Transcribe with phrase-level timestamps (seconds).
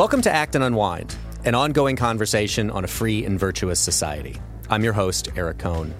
[0.00, 1.14] Welcome to Acton Unwind,
[1.44, 4.40] an ongoing conversation on a free and virtuous society.
[4.70, 5.94] I'm your host, Eric Kohn.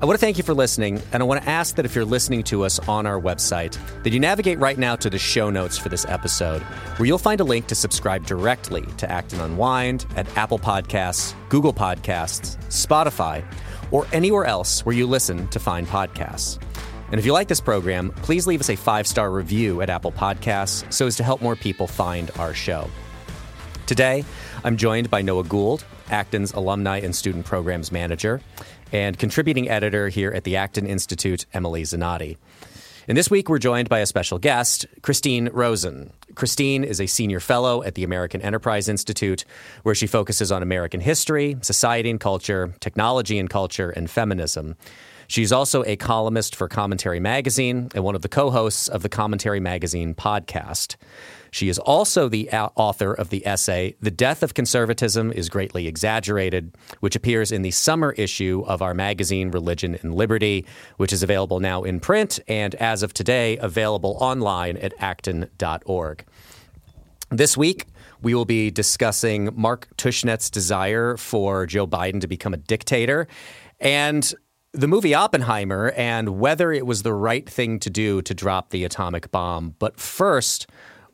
[0.00, 2.06] I want to thank you for listening, and I want to ask that if you're
[2.06, 5.76] listening to us on our website, that you navigate right now to the show notes
[5.76, 6.62] for this episode,
[6.96, 11.74] where you'll find a link to subscribe directly to Acton Unwind at Apple Podcasts, Google
[11.74, 13.44] Podcasts, Spotify,
[13.90, 16.58] or anywhere else where you listen to find podcasts.
[17.10, 20.12] And if you like this program, please leave us a five star review at Apple
[20.12, 22.88] Podcasts so as to help more people find our show.
[23.86, 24.24] Today,
[24.64, 28.40] I'm joined by Noah Gould, Acton's Alumni and Student Programs Manager,
[28.92, 32.36] and contributing editor here at the Acton Institute, Emily Zanotti.
[33.06, 36.12] And this week, we're joined by a special guest, Christine Rosen.
[36.34, 39.44] Christine is a senior fellow at the American Enterprise Institute,
[39.84, 44.74] where she focuses on American history, society and culture, technology and culture, and feminism.
[45.28, 49.08] She's also a columnist for Commentary Magazine and one of the co hosts of the
[49.08, 50.96] Commentary Magazine podcast.
[51.56, 56.76] She is also the author of the essay, The Death of Conservatism is Greatly Exaggerated,
[57.00, 60.66] which appears in the summer issue of our magazine, Religion and Liberty,
[60.98, 66.26] which is available now in print and, as of today, available online at acton.org.
[67.30, 67.86] This week,
[68.20, 73.28] we will be discussing Mark Tushnet's desire for Joe Biden to become a dictator
[73.80, 74.30] and
[74.72, 78.84] the movie Oppenheimer and whether it was the right thing to do to drop the
[78.84, 79.74] atomic bomb.
[79.78, 80.66] But first,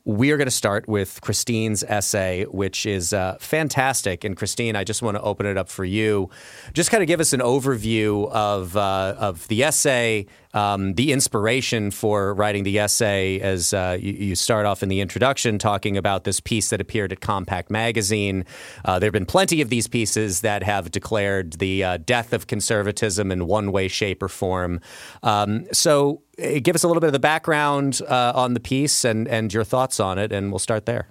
[0.05, 4.23] we are going to start with Christine's essay, which is uh, fantastic.
[4.23, 6.29] And Christine, I just want to open it up for you.
[6.73, 11.91] Just kind of give us an overview of uh, of the essay, um, the inspiration
[11.91, 13.39] for writing the essay.
[13.39, 17.11] As uh, you, you, start off in the introduction, talking about this piece that appeared
[17.11, 18.45] at Compact Magazine.
[18.85, 22.47] Uh, there have been plenty of these pieces that have declared the uh, death of
[22.47, 24.79] conservatism in one way, shape, or form.
[25.21, 29.05] Um, so Eh, give us a little bit of the background uh, on the piece
[29.05, 31.09] and, and your thoughts on it, and we'll start there.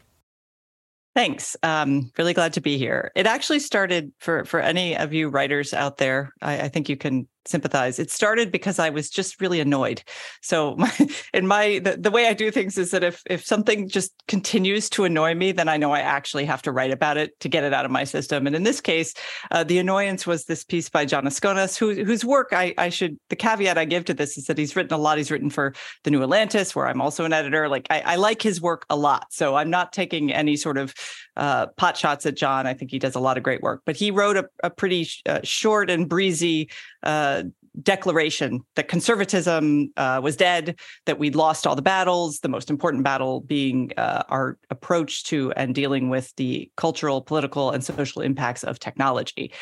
[1.14, 1.56] Thanks.
[1.62, 3.12] Um, really glad to be here.
[3.14, 6.32] It actually started for for any of you writers out there.
[6.40, 7.98] I, I think you can sympathize.
[7.98, 10.02] It started because I was just really annoyed.
[10.40, 10.92] So my,
[11.34, 14.88] in my the, the way I do things is that if if something just continues
[14.90, 17.64] to annoy me, then I know I actually have to write about it to get
[17.64, 18.46] it out of my system.
[18.46, 19.14] And in this case,
[19.50, 23.18] uh, the annoyance was this piece by Jon Askonas, who, whose work I, I should
[23.28, 25.18] the caveat I give to this is that he's written a lot.
[25.18, 25.74] He's written for
[26.04, 27.68] the New Atlantis, where I'm also an editor.
[27.68, 29.26] Like I, I like his work a lot.
[29.30, 30.94] So I'm not taking any sort of
[31.36, 32.66] uh, pot shots at Jon.
[32.66, 33.82] I think he does a lot of great work.
[33.84, 36.70] But he wrote a, a pretty uh, short and breezy
[37.02, 37.44] uh,
[37.80, 43.02] declaration that conservatism uh, was dead, that we'd lost all the battles, the most important
[43.02, 48.62] battle being uh, our approach to and dealing with the cultural, political, and social impacts
[48.62, 49.52] of technology.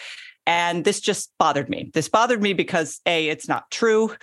[0.47, 1.91] And this just bothered me.
[1.95, 4.17] This bothered me because A, it's not true.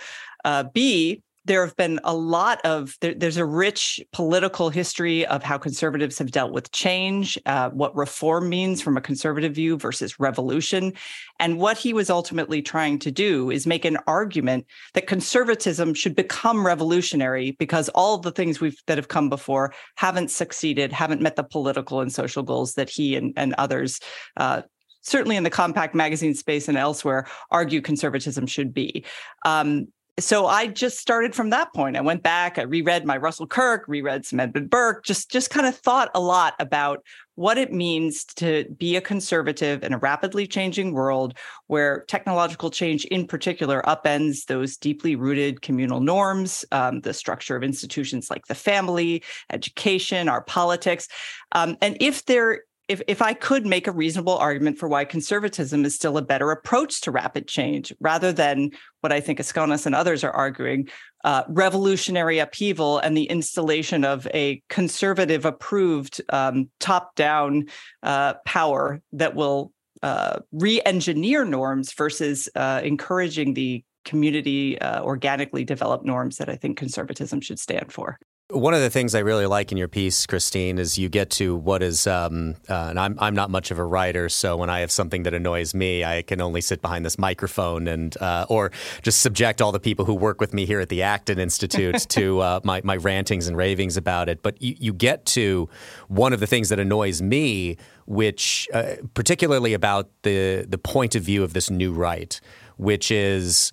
[0.44, 5.42] Uh, B, there have been a lot of there, there's a rich political history of
[5.42, 10.20] how conservatives have dealt with change uh, what reform means from a conservative view versus
[10.20, 10.92] revolution.
[11.40, 16.14] And what he was ultimately trying to do is make an argument that conservatism should
[16.14, 21.36] become revolutionary because all the things we've that have come before haven't succeeded haven't met
[21.36, 24.00] the political and social goals that he and, and others
[24.36, 24.62] uh,
[25.02, 29.04] certainly in the compact magazine space and elsewhere argue conservatism should be.
[29.44, 31.96] Um, so I just started from that point.
[31.96, 35.66] I went back, I reread my Russell Kirk, reread some Edmund Burke, just just kind
[35.66, 37.04] of thought a lot about
[37.38, 43.04] what it means to be a conservative in a rapidly changing world where technological change
[43.04, 48.56] in particular upends those deeply rooted communal norms, um, the structure of institutions like the
[48.56, 51.06] family, education, our politics.
[51.52, 55.84] Um, and if there if, if I could make a reasonable argument for why conservatism
[55.84, 58.70] is still a better approach to rapid change, rather than
[59.02, 60.88] what I think Askonas and others are arguing,
[61.24, 67.66] uh, revolutionary upheaval and the installation of a conservative approved um, top down
[68.02, 75.64] uh, power that will uh, re engineer norms versus uh, encouraging the community uh, organically
[75.64, 78.18] developed norms that I think conservatism should stand for.
[78.50, 81.54] One of the things I really like in your piece, Christine, is you get to
[81.54, 84.80] what is, um, uh, and I'm I'm not much of a writer, so when I
[84.80, 88.72] have something that annoys me, I can only sit behind this microphone and uh, or
[89.02, 92.40] just subject all the people who work with me here at the Acton Institute to
[92.40, 94.42] uh, my my rantings and ravings about it.
[94.42, 95.68] But you, you get to
[96.08, 101.22] one of the things that annoys me, which uh, particularly about the the point of
[101.22, 102.40] view of this new right,
[102.78, 103.72] which is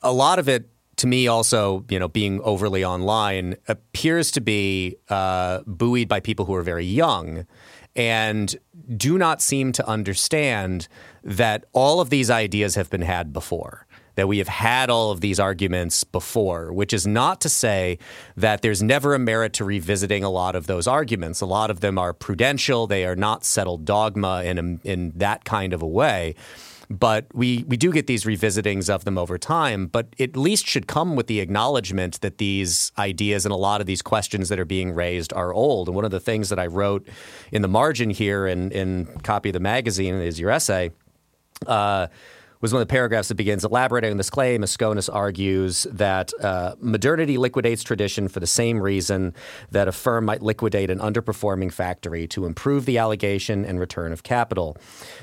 [0.00, 0.68] a lot of it
[1.00, 6.44] to me, also, you know, being overly online appears to be uh, buoyed by people
[6.44, 7.46] who are very young
[7.96, 8.54] and
[8.96, 10.88] do not seem to understand
[11.24, 13.86] that all of these ideas have been had before.
[14.16, 17.98] that we have had all of these arguments before, which is not to say
[18.36, 21.40] that there's never a merit to revisiting a lot of those arguments.
[21.40, 25.72] A lot of them are prudential, they are not settled dogma in, in that kind
[25.72, 26.34] of a way.
[26.90, 30.88] But we, we do get these revisitings of them over time, but at least should
[30.88, 34.64] come with the acknowledgement that these ideas and a lot of these questions that are
[34.64, 35.86] being raised are old.
[35.86, 37.06] And one of the things that I wrote
[37.52, 40.90] in the margin here in, in copy of the magazine is your essay.
[41.64, 42.08] Uh,
[42.60, 44.62] was one of the paragraphs that begins elaborating on this claim.
[44.62, 49.34] Askonas argues that uh, modernity liquidates tradition for the same reason
[49.70, 54.22] that a firm might liquidate an underperforming factory to improve the allocation and return of
[54.22, 54.76] capital.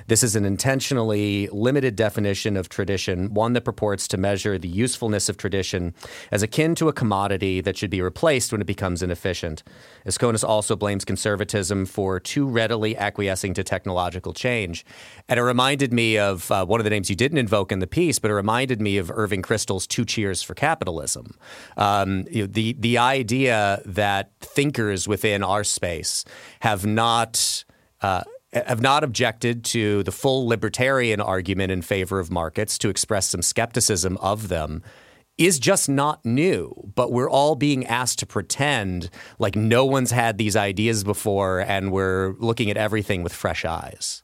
[0.07, 5.30] This is an intentionally limited definition of tradition, one that purports to measure the usefulness
[5.30, 5.94] of tradition
[6.31, 9.62] as akin to a commodity that should be replaced when it becomes inefficient.
[10.07, 14.86] Askonas also blames conservatism for too readily acquiescing to technological change.
[15.30, 17.79] And it reminded me of uh, one of the names you did didn't invoke in
[17.79, 21.35] the piece, but it reminded me of Irving Kristol's Two Cheers for Capitalism.
[21.75, 26.24] Um, you know, the, the idea that thinkers within our space
[26.62, 27.65] have not.
[28.01, 33.27] Uh, have not objected to the full libertarian argument in favor of markets to express
[33.27, 34.81] some skepticism of them
[35.38, 40.38] is just not new, but we're all being asked to pretend like no one's had
[40.38, 44.24] these ideas before and we're looking at everything with fresh eyes.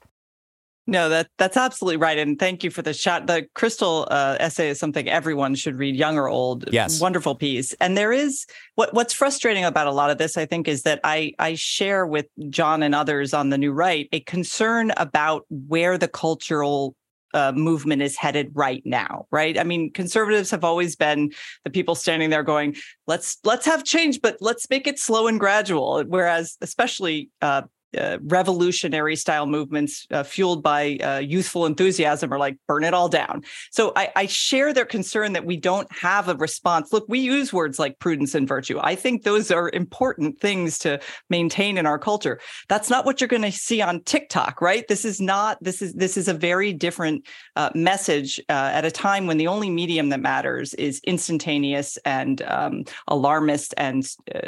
[0.86, 3.28] No, that that's absolutely right, and thank you for the shot.
[3.28, 6.66] The Kristol uh, essay is something everyone should read, young or old.
[6.74, 7.74] Yes, wonderful piece.
[7.80, 8.46] And there is
[8.76, 12.06] what what's frustrating about a lot of this, I think, is that I I share
[12.06, 16.96] with Jon and others on the New Right a concern about where the cultural
[17.34, 21.32] uh, movement is headed right now right i mean conservatives have always been
[21.64, 22.76] the people standing there going
[23.08, 27.64] let's let's have change but let's make it slow and gradual whereas especially uh,
[27.98, 33.10] uh, revolutionary style movements uh, fueled by uh, youthful enthusiasm are like burn it all
[33.10, 33.44] down.
[33.72, 36.92] So I, I, share their concern that we don't have a response.
[36.92, 38.80] Look, we use words like prudence and virtue.
[38.82, 41.00] I think those are important things to
[41.30, 42.40] maintain in our culture.
[42.68, 44.88] That's not what you're going to see on TikTok, right?
[44.88, 45.58] This is not.
[45.62, 49.48] This is this is a very different uh, message uh, at a time when the
[49.48, 54.04] only medium that matters is instantaneous and um, alarmist and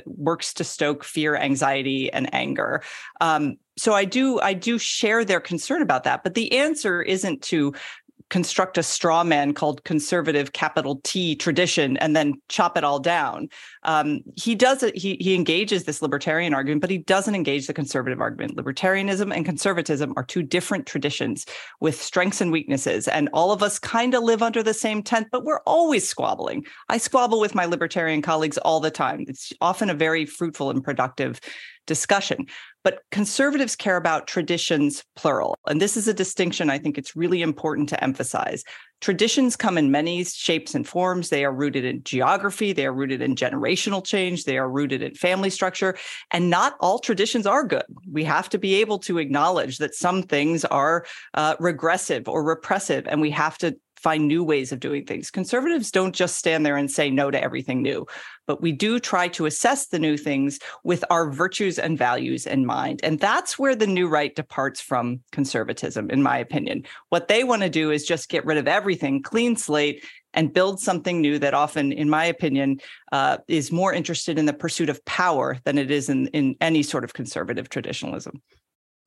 [0.06, 2.82] works to stoke fear, anxiety, and anger.
[3.22, 3.35] Um,
[3.78, 7.74] so I do I do share their concern about that, but the answer isn't to
[8.30, 13.50] construct a straw man called conservative capital T tradition and then chop it all down.
[13.84, 17.74] Um, he does it, he he engages this libertarian argument, but he doesn't engage the
[17.74, 18.58] conservative argument.
[18.58, 21.46] Libertarianism and conservatism are two different traditions
[21.82, 23.08] with strengths and weaknesses.
[23.08, 26.66] And all of us kind of live under the same tent, but we're always squabbling.
[26.90, 29.26] I squabble with my libertarian colleagues all the time.
[29.28, 31.40] It's often a very fruitful and productive
[31.86, 32.46] discussion.
[32.84, 35.58] But conservatives care about traditions, plural.
[35.68, 38.64] And this is a distinction I think it's really important to emphasize.
[39.02, 41.30] Traditions come in many shapes and forms.
[41.30, 45.14] They are rooted in geography, they are rooted in generational change, they are rooted in
[45.16, 45.98] family structure.
[46.32, 47.84] And not all traditions are good.
[48.10, 53.06] We have to be able to acknowledge that some things are uh, regressive or repressive,
[53.08, 55.32] and we have to find new ways of doing things.
[55.32, 58.06] Conservatives don't just stand there and say no to everything new,
[58.46, 62.68] but we do try to assess the new things with our virtues and values in
[62.68, 63.00] mind.
[63.02, 66.84] And that's where the new right departs from conservatism, in my opinion.
[67.10, 70.80] What they want to do is just get rid of everything, clean slate, and build
[70.80, 72.82] something new that often, in my opinion,
[73.12, 76.84] uh, is more interested in the pursuit of power than it is in, in any
[76.84, 78.40] sort of conservative traditionalism.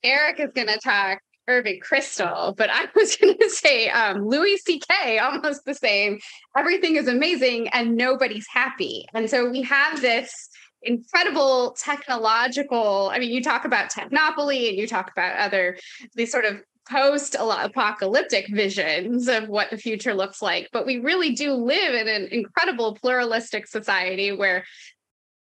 [0.03, 4.57] Eric is going to talk Irving Kristol, but I was going to say um, Louis
[4.59, 5.19] C.K.
[5.19, 6.21] almost the same.
[6.57, 9.07] Everything is amazing and nobody's happy.
[9.15, 10.51] And so we have this
[10.83, 13.11] incredible technological.
[13.13, 15.77] I mean, you talk about technopoly and you talk about other
[16.15, 20.69] these sort of post apocalyptic visions of what the future looks like.
[20.73, 24.65] But we really do live in an incredible pluralistic society where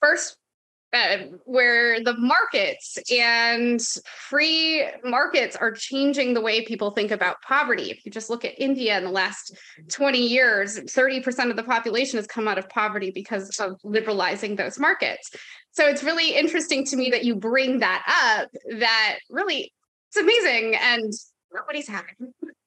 [0.02, 0.38] first
[0.94, 3.82] uh, where the markets and
[4.30, 7.92] free markets are changing the way people think about poverty.
[7.92, 9.58] If you just look at India in the last
[9.90, 14.80] 20 years, 30% of the population has come out of poverty because of liberalizing those
[14.80, 15.32] markets.
[15.72, 19.72] So it's really interesting to me that you bring that up, that really
[20.10, 21.14] it's amazing and
[21.54, 22.14] nobody's happy.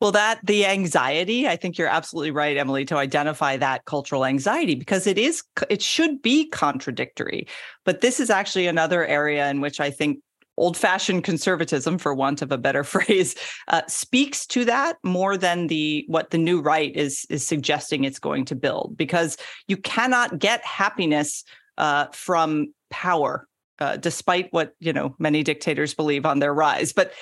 [0.00, 4.74] well, that the anxiety, I think you're absolutely right, Emily, to identify that cultural anxiety
[4.74, 7.46] because it is, it should be contradictory.
[7.84, 10.20] But this is actually another area in which I think
[10.60, 13.34] old fashioned conservatism, for want of a better phrase,
[13.68, 18.18] uh, speaks to that more than the what the new right is is suggesting it's
[18.18, 18.96] going to build.
[18.96, 21.44] Because you cannot get happiness
[21.78, 23.46] uh, from power,
[23.78, 26.92] uh, despite what you know many dictators believe on their rise.
[26.92, 27.12] But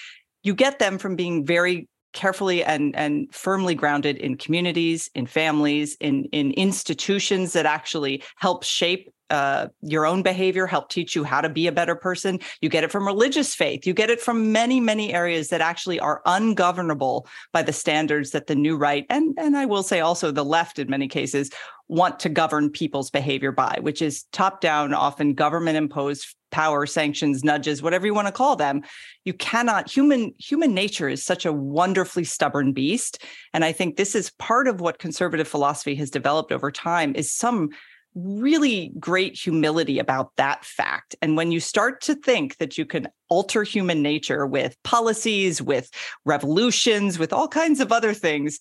[0.42, 5.96] you get them from being very carefully and and firmly grounded in communities in families
[6.00, 11.40] in in institutions that actually help shape uh, your own behavior, help teach you how
[11.40, 12.40] to be a better person.
[12.62, 13.86] You get it from religious faith.
[13.86, 18.46] You get it from many, many areas that actually are ungovernable by the standards that
[18.46, 21.50] the new right and and I will say also the left in many cases
[21.88, 27.44] want to govern people's behavior by, which is top down, often government imposed power, sanctions,
[27.44, 28.82] nudges, whatever you want to call them.
[29.24, 34.14] You cannot human human nature is such a wonderfully stubborn beast, and I think this
[34.14, 37.70] is part of what conservative philosophy has developed over time is some
[38.14, 41.14] really great humility about that fact.
[41.22, 45.90] And when you start to think that you can alter human nature with policies, with
[46.24, 48.58] revolutions, with all kinds of other things,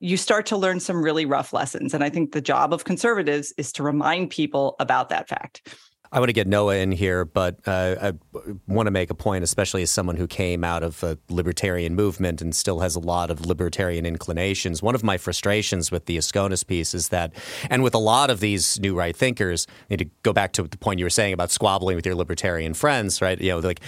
[0.00, 1.94] you start to learn some really rough lessons.
[1.94, 5.74] And I think the job of conservatives is to remind people about that fact.
[6.12, 8.12] I want to get Noah in here, but uh, I
[8.66, 12.42] want to make a point, especially as someone who came out of a libertarian movement
[12.42, 14.82] and still has a lot of libertarian inclinations.
[14.82, 17.32] One of my frustrations with the Askonas piece is that,
[17.70, 20.64] and with a lot of these new right thinkers, I need to go back to
[20.64, 23.40] the point you were saying about squabbling with your libertarian friends, right?
[23.40, 23.80] You know, like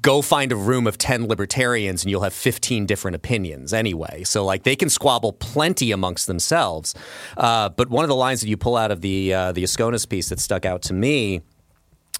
[0.00, 4.24] go find a room of 10 libertarians and you'll have 15 different opinions anyway.
[4.24, 6.94] So, like, they can squabble plenty amongst themselves.
[7.36, 10.08] Uh, but one of the lines that you pull out of the, uh, the Askonas
[10.08, 11.42] piece that stuck out to me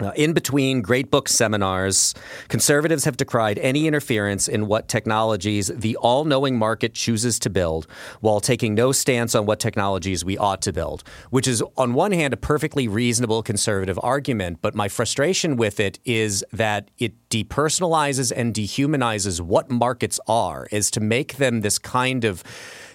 [0.03, 2.13] uh, in between great book seminars,
[2.47, 7.87] conservatives have decried any interference in what technologies the all knowing market chooses to build
[8.21, 12.11] while taking no stance on what technologies we ought to build, which is, on one
[12.11, 14.59] hand, a perfectly reasonable conservative argument.
[14.61, 20.91] But my frustration with it is that it depersonalizes and dehumanizes what markets are, is
[20.91, 22.43] to make them this kind of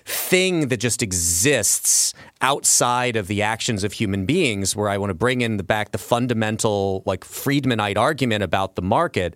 [0.09, 5.15] thing that just exists outside of the actions of human beings, where I want to
[5.15, 9.35] bring in the back the fundamental, like Friedmanite argument about the market.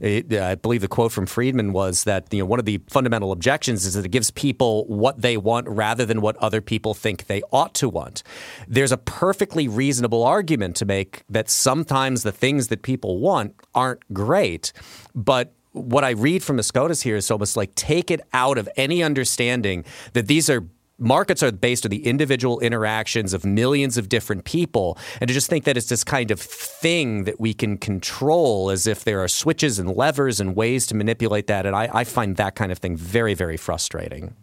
[0.00, 2.80] It, uh, I believe the quote from Friedman was that you know one of the
[2.88, 6.94] fundamental objections is that it gives people what they want rather than what other people
[6.94, 8.22] think they ought to want.
[8.66, 14.00] There's a perfectly reasonable argument to make that sometimes the things that people want aren't
[14.12, 14.72] great,
[15.14, 19.02] but what I read from Askonas here is almost like take it out of any
[19.02, 20.64] understanding that these are
[20.98, 25.50] markets are based on the individual interactions of millions of different people and to just
[25.50, 29.26] think that it's this kind of thing that we can control as if there are
[29.26, 32.78] switches and levers and ways to manipulate that and I, I find that kind of
[32.78, 34.36] thing very very frustrating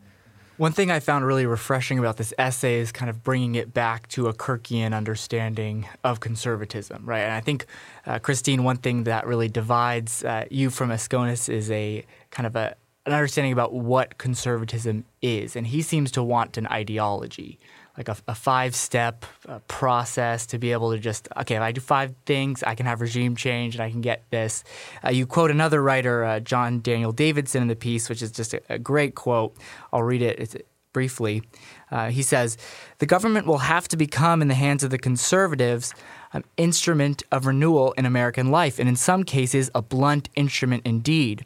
[0.61, 4.07] one thing I found really refreshing about this essay is kind of bringing it back
[4.09, 7.21] to a Kirkian understanding of conservatism, right?
[7.21, 7.65] And I think,
[8.05, 12.55] uh, Christine, one thing that really divides uh, you from Askonas is a kind of
[12.55, 12.75] a,
[13.07, 15.55] an understanding about what conservatism is.
[15.55, 17.57] And he seems to want an ideology
[17.97, 21.71] like a, a five step uh, process to be able to just okay if i
[21.71, 24.63] do five things i can have regime change and i can get this.
[25.03, 28.53] Uh, you quote another writer uh, john daniel davidson in the piece which is just
[28.53, 29.55] a, a great quote.
[29.91, 30.55] I'll read it it's,
[30.93, 31.41] briefly.
[31.89, 32.57] Uh, he says
[32.99, 35.93] the government will have to become in the hands of the conservatives
[36.33, 41.45] an instrument of renewal in american life and in some cases a blunt instrument indeed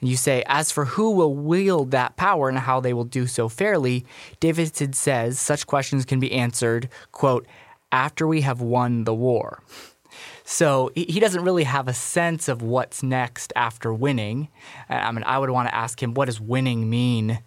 [0.00, 3.26] and you say, as for who will wield that power and how they will do
[3.26, 4.04] so fairly,
[4.40, 7.46] Davidson says such questions can be answered, quote,
[7.92, 9.62] after we have won the war.
[10.44, 14.48] So he doesn't really have a sense of what's next after winning.
[14.88, 17.40] I mean, I would want to ask him, what does winning mean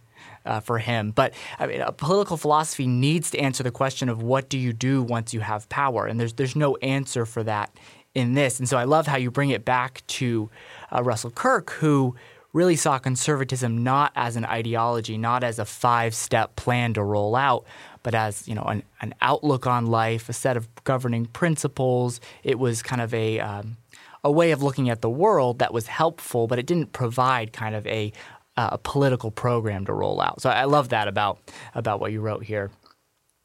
[0.45, 1.11] uh, for him?
[1.11, 5.01] But I mean, political philosophy needs to answer the question of what do you do
[5.01, 7.71] once you have power, and there's there's no answer for that
[8.13, 8.59] in this.
[8.59, 10.49] And so I love how you bring it back to
[10.91, 12.15] uh, Russell Kirk, who
[12.53, 17.35] really saw conservatism not as an ideology, not as a five step plan to roll
[17.35, 17.65] out,
[18.03, 22.19] but as you know an, an, outlook on life, a set of governing principles.
[22.43, 23.77] It was kind of a um,
[24.23, 27.75] a way of looking at the world that was helpful, but it didn't provide kind
[27.75, 28.11] of a
[28.57, 30.41] a political program to roll out.
[30.41, 31.39] So I love that about
[31.75, 32.71] about what you wrote here.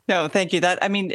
[0.08, 0.60] No, thank you.
[0.60, 1.12] That I mean,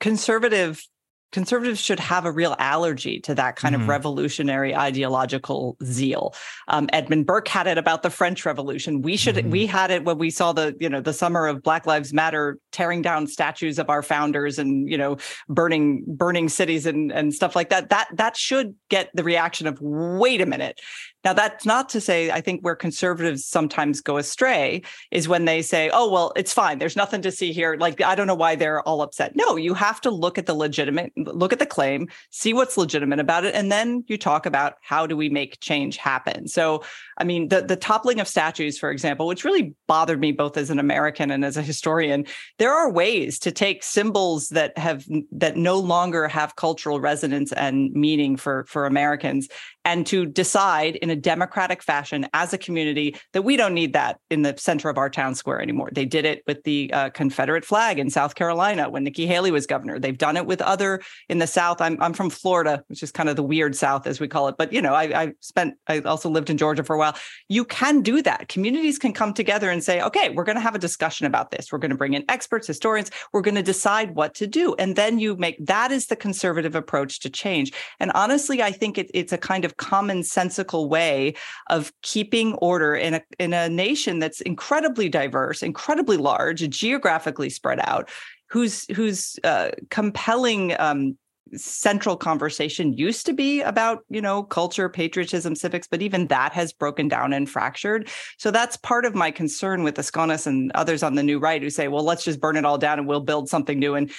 [0.00, 0.86] conservative
[1.32, 3.82] conservatives should have a real allergy to that kind mm-hmm.
[3.82, 6.34] of revolutionary ideological zeal.
[6.68, 9.02] Um, Edmund Burke had it about the French Revolution.
[9.02, 9.50] We should mm-hmm.
[9.50, 12.58] we had it when we saw the you know the summer of Black Lives Matter
[12.72, 15.16] tearing down statues of our founders and you know
[15.48, 17.90] burning burning cities and and stuff like that.
[17.90, 20.80] That that should get the reaction of wait a minute.
[21.24, 25.62] Now, that's not to say I think where conservatives sometimes go astray is when they
[25.62, 26.78] say, oh, well, it's fine.
[26.78, 27.76] There's nothing to see here.
[27.78, 29.36] Like, I don't know why they're all upset.
[29.36, 33.20] No, you have to look at the legitimate, look at the claim, see what's legitimate
[33.20, 33.54] about it.
[33.54, 36.48] And then you talk about how do we make change happen.
[36.48, 36.82] So,
[37.18, 40.70] I mean, the, the toppling of statues, for example, which really bothered me both as
[40.70, 42.26] an American and as a historian,
[42.62, 47.90] there are ways to take symbols that have, that no longer have cultural resonance and
[47.92, 49.48] meaning for, for Americans
[49.84, 54.18] and to decide in a democratic fashion as a community that we don't need that
[54.30, 55.90] in the center of our town square anymore.
[55.92, 59.66] They did it with the uh, Confederate flag in South Carolina when Nikki Haley was
[59.66, 59.98] governor.
[59.98, 61.80] They've done it with other in the South.
[61.80, 64.56] I'm, I'm from Florida, which is kind of the weird South, as we call it.
[64.56, 67.16] But, you know, I, I spent, I also lived in Georgia for a while.
[67.48, 68.48] You can do that.
[68.48, 71.72] Communities can come together and say, okay, we're going to have a discussion about this.
[71.72, 73.10] We're going to bring in experts, historians.
[73.32, 74.74] We're going to decide what to do.
[74.78, 77.72] And then you make that is the conservative approach to change.
[78.00, 81.34] And honestly, I think it, it's a kind of commonsensical way
[81.70, 87.80] of keeping order in a in a nation that's incredibly diverse, incredibly large, geographically spread
[87.80, 88.10] out,
[88.48, 91.16] whose whose uh, compelling um,
[91.54, 96.72] central conversation used to be about you know culture patriotism civics but even that has
[96.72, 98.08] broken down and fractured.
[98.38, 101.70] So that's part of my concern with Askonas and others on the new right who
[101.70, 104.10] say well let's just burn it all down and we'll build something new and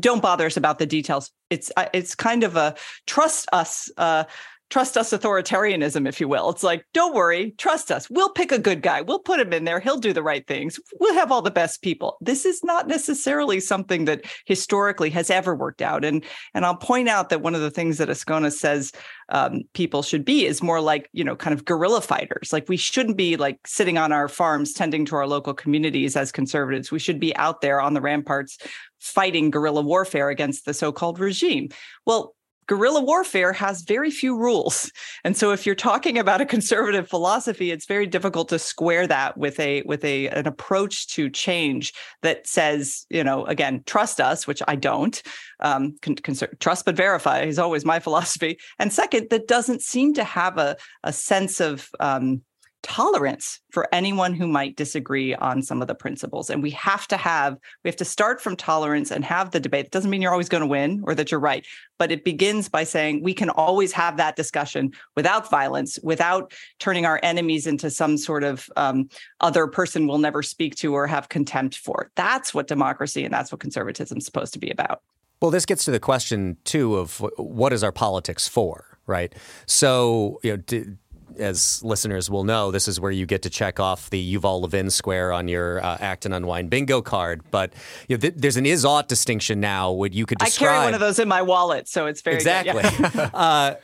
[0.00, 1.30] don't bother us about the details.
[1.50, 2.74] It's uh, it's kind of a
[3.06, 4.24] trust us uh,
[4.72, 6.48] trust us authoritarianism, if you will.
[6.48, 8.08] It's like, don't worry, trust us.
[8.08, 9.02] We'll pick a good guy.
[9.02, 9.80] We'll put him in there.
[9.80, 10.80] He'll do the right things.
[10.98, 12.16] We'll have all the best people.
[12.22, 16.06] This is not necessarily something that historically has ever worked out.
[16.06, 16.24] And
[16.54, 18.92] and I'll point out that one of the things that Askonas says
[19.28, 22.50] um, people should be is more like you know kind of guerrilla fighters.
[22.50, 26.32] Like we shouldn't be like sitting on our farms tending to our local communities as
[26.32, 26.90] conservatives.
[26.90, 28.56] We should be out there on the ramparts
[29.00, 31.68] fighting guerrilla warfare against the so-called regime.
[32.06, 32.34] Well,
[32.72, 34.90] guerrilla warfare has very few rules.
[35.24, 39.36] And so if you're talking about a conservative philosophy, it's very difficult to square that
[39.36, 44.46] with a with a an approach to change that says, you know, again, trust us,
[44.46, 45.22] which I don't.
[45.60, 48.58] Um, con- con- trust but verify is always my philosophy.
[48.78, 52.40] And second, that doesn't seem to have a a sense of um,
[52.82, 57.16] tolerance for anyone who might disagree on some of the principles and we have to
[57.16, 59.86] have we have to start from tolerance and have the debate.
[59.86, 61.64] It doesn't mean you're always going to win or that you're right
[61.98, 67.06] but it begins by saying we can always have that discussion without violence without turning
[67.06, 69.08] our enemies into some sort of um,
[69.40, 72.10] other person we'll never speak to or have contempt for.
[72.16, 75.02] That's what democracy and that's what conservatism is supposed to be about.
[75.40, 79.34] Well this gets to the question too of what is our politics for right?
[79.66, 80.96] So you know
[81.38, 84.90] as listeners will know, this is where you get to check off the Yuval Levin
[84.90, 87.42] square on your uh, Acton Unwind bingo card.
[87.50, 87.72] But
[88.08, 89.92] you know, th- there's an is ought distinction now.
[89.92, 90.68] Would you could describe.
[90.68, 92.82] I carry one of those in my wallet, so it's very exactly.
[92.82, 93.30] Yeah.
[93.34, 93.74] uh,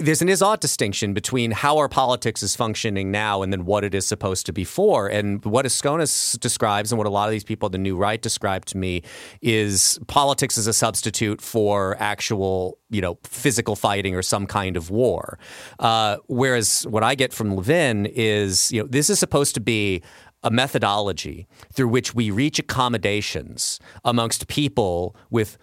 [0.00, 3.84] there's an is ought distinction between how our politics is functioning now and then what
[3.84, 5.08] it is supposed to be for.
[5.08, 8.64] And what Askonas describes and what a lot of these people, the new right, describe
[8.66, 9.02] to me
[9.42, 14.90] is politics as a substitute for actual, you know, physical fighting or some kind of
[14.90, 15.38] war.
[15.78, 20.02] Uh, whereas what I get from Levin is, you know, this is supposed to be
[20.42, 25.58] a methodology through which we reach accommodations amongst people with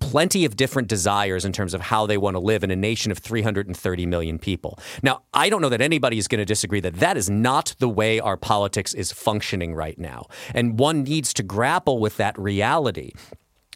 [0.00, 3.10] plenty of different desires in terms of how they want to live in a nation
[3.10, 4.78] of 330 million people.
[5.02, 7.88] Now, I don't know that anybody is going to disagree that that is not the
[7.88, 10.26] way our politics is functioning right now.
[10.54, 13.12] And one needs to grapple with that reality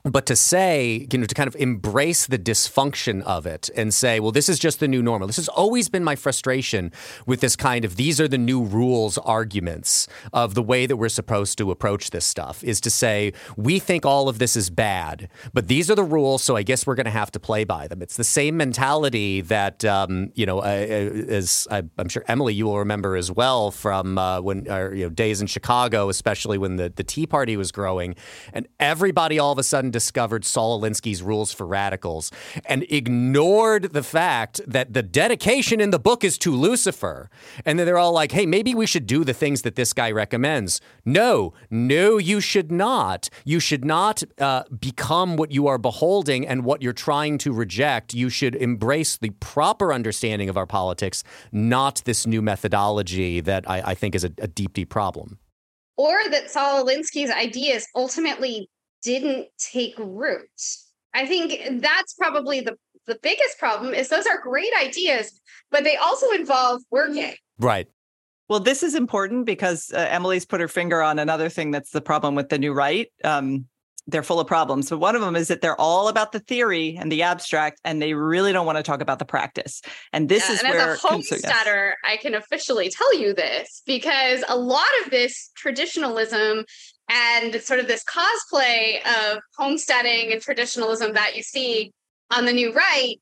[0.04, 4.18] but to say, you know, to kind of embrace the dysfunction of it and say,
[4.18, 5.28] well, this is just the new normal.
[5.28, 6.90] This has always been my frustration
[7.24, 11.08] with this kind of these are the new rules arguments of the way that we're
[11.08, 15.28] supposed to approach this stuff is to say, we think all of this is bad,
[15.52, 17.86] but these are the rules, so I guess we're going to have to play by
[17.86, 18.02] them.
[18.02, 22.64] It's the same mentality that, um, you know, uh, as I, am sure Emily, you
[22.64, 26.74] will remember as well from uh, when, uh, you know, days in Chicago, especially when
[26.74, 28.16] the, the Tea Party was growing,
[28.52, 32.32] and everybody all of a sudden discovered Saul Alinsky's rules for radicals
[32.64, 37.30] and ignored the fact that the dedication in the book is to Lucifer.
[37.64, 40.10] And then they're all like, hey, maybe we should do the things that this guy
[40.10, 40.80] recommends.
[41.04, 43.28] No, no, you should not.
[43.44, 48.14] You should not uh, become what you are beholding and what you're trying to reject.
[48.14, 53.82] You should embrace the proper understanding of our politics, not this new methodology that I,
[53.86, 55.38] I think is a, a deep, deep problem
[55.96, 58.68] or that Saul Alinsky's ideas ultimately
[59.02, 60.48] didn't take root.
[61.14, 65.96] I think that's probably the the biggest problem is those are great ideas, but they
[65.96, 67.34] also involve working.
[67.58, 67.88] Right.
[68.48, 72.00] Well, this is important because uh, Emily's put her finger on another thing that's the
[72.00, 73.08] problem with the new right.
[73.24, 73.66] Um,
[74.06, 74.90] they're full of problems.
[74.90, 78.02] But one of them is that they're all about the theory and the abstract, and
[78.02, 79.80] they really don't want to talk about the practice.
[80.12, 82.12] And this yeah, is and where as a homesteader, yes.
[82.12, 86.64] I can officially tell you this because a lot of this traditionalism
[87.12, 91.92] and sort of this cosplay of homesteading and traditionalism that you see
[92.30, 93.16] on the new right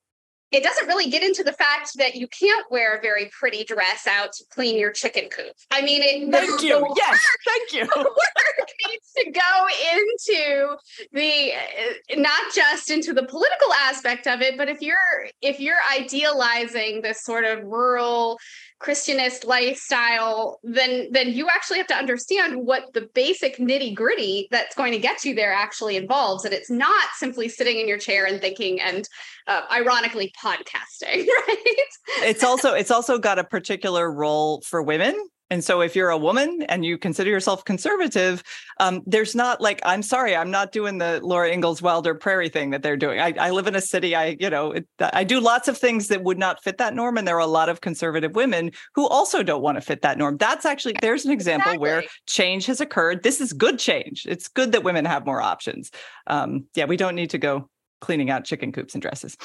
[0.52, 4.06] it doesn't really get into the fact that you can't wear a very pretty dress
[4.06, 5.52] out to clean your chicken coop.
[5.70, 6.80] I mean, it, thank the, you.
[6.80, 7.88] The yes, thank you.
[8.00, 10.76] The work needs to go into
[11.12, 14.96] the uh, not just into the political aspect of it, but if you're
[15.40, 18.38] if you're idealizing this sort of rural
[18.80, 24.74] Christianist lifestyle, then then you actually have to understand what the basic nitty gritty that's
[24.74, 28.24] going to get you there actually involves, and it's not simply sitting in your chair
[28.24, 29.06] and thinking and
[29.46, 31.76] uh, ironically podcasting, right?
[32.22, 35.14] it's also it's also got a particular role for women
[35.50, 38.42] and so if you're a woman and you consider yourself conservative,
[38.78, 42.70] um, there's not like, I'm sorry, I'm not doing the Laura Ingalls Wilder prairie thing
[42.70, 43.20] that they're doing.
[43.20, 46.08] I, I live in a city, I, you know, it, I do lots of things
[46.08, 47.18] that would not fit that norm.
[47.18, 50.18] And there are a lot of conservative women who also don't want to fit that
[50.18, 50.36] norm.
[50.36, 51.78] That's actually, there's an example exactly.
[51.78, 53.22] where change has occurred.
[53.22, 54.26] This is good change.
[54.28, 55.90] It's good that women have more options.
[56.26, 57.68] Um, yeah, we don't need to go
[58.00, 59.36] cleaning out chicken coops and dresses.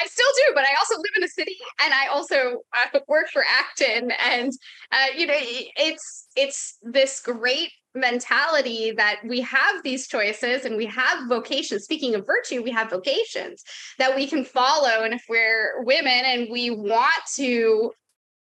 [0.00, 2.62] I still do, but I also live in a city, and I also
[3.08, 4.52] work for Acton, and
[4.92, 10.86] uh, you know, it's it's this great mentality that we have these choices and we
[10.86, 11.84] have vocations.
[11.84, 13.64] Speaking of virtue, we have vocations
[13.98, 17.92] that we can follow, and if we're women and we want to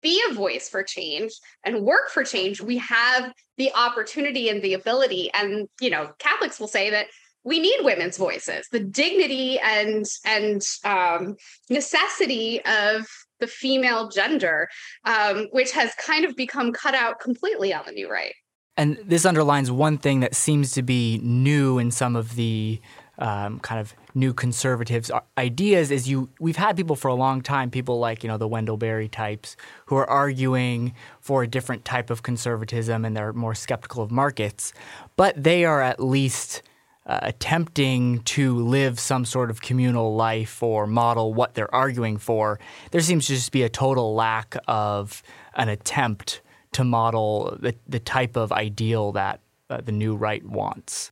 [0.02, 1.32] be a voice for change
[1.64, 5.32] and work for change, we have the opportunity and the ability.
[5.34, 7.08] And you know, Catholics will say that
[7.44, 8.68] we need women's voices.
[8.72, 11.36] The dignity and and um,
[11.70, 13.08] necessity of
[13.40, 14.70] the female gender
[15.06, 18.34] um, which has kind of become cut out completely on the new right.
[18.78, 22.80] And this underlines one thing that seems to be new in some of the
[23.20, 27.70] um, kind of new conservatives ideas is you we've had people for a long time
[27.70, 32.10] people like you know the Wendell Berry types who are arguing for a different type
[32.10, 34.74] of conservatism and they're more skeptical of markets
[35.16, 36.64] but they are at least
[37.06, 42.60] uh, attempting to live some sort of communal life or model what they're arguing for,
[42.92, 45.22] there seems to just be a total lack of
[45.56, 49.40] an attempt to model the, the type of ideal that
[49.70, 51.12] uh, the new right wants.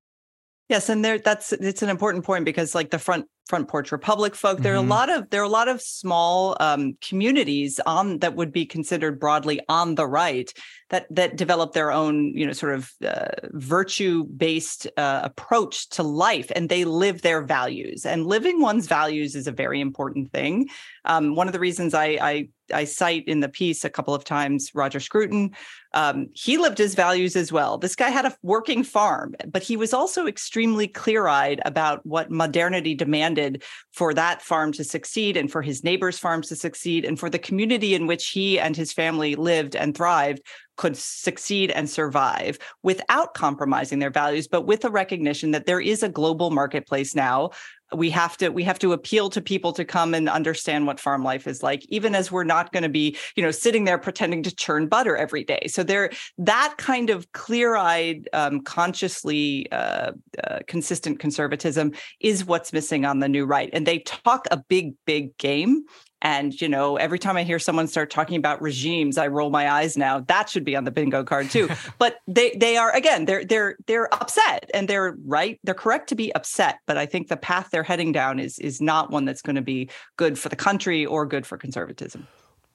[0.70, 4.34] Yes, and there that's it's an important point because like the front front porch republic
[4.34, 4.90] folk there are mm-hmm.
[4.90, 8.66] a lot of there are a lot of small um, communities on that would be
[8.66, 10.54] considered broadly on the right
[10.92, 16.04] that that develop their own you know sort of uh, virtue based uh, approach to
[16.04, 20.70] life and they live their values and living one's values is a very important thing
[21.06, 24.24] um, one of the reasons I, I I cite in the piece a couple of
[24.24, 25.52] times Roger Scruton.
[25.94, 27.78] Um, he lived his values as well.
[27.78, 32.32] This guy had a working farm, but he was also extremely clear eyed about what
[32.32, 37.20] modernity demanded for that farm to succeed and for his neighbors' farms to succeed and
[37.20, 40.42] for the community in which he and his family lived and thrived
[40.82, 46.02] could succeed and survive without compromising their values but with a recognition that there is
[46.02, 47.52] a global marketplace now.
[47.94, 51.24] We have to we have to appeal to people to come and understand what farm
[51.24, 54.42] life is like even as we're not going to be you know sitting there pretending
[54.44, 55.68] to churn butter every day.
[55.68, 60.14] So there that kind of clear-eyed um, consciously uh,
[60.44, 61.92] uh, consistent conservatism
[62.22, 63.70] is what's missing on the new right.
[63.72, 65.84] And they talk a big big game
[66.22, 69.72] and, you know, every time I hear someone start talking about regimes, I roll my
[69.72, 70.20] eyes now.
[70.20, 71.70] That should be on the bingo card too.
[71.98, 75.60] but they they are again, they're they're they're upset and they're right.
[75.64, 76.80] They're correct to be upset.
[76.86, 79.62] But I think the path they're heading down is is not one that's going to
[79.62, 82.28] be good for the country or good for conservatism.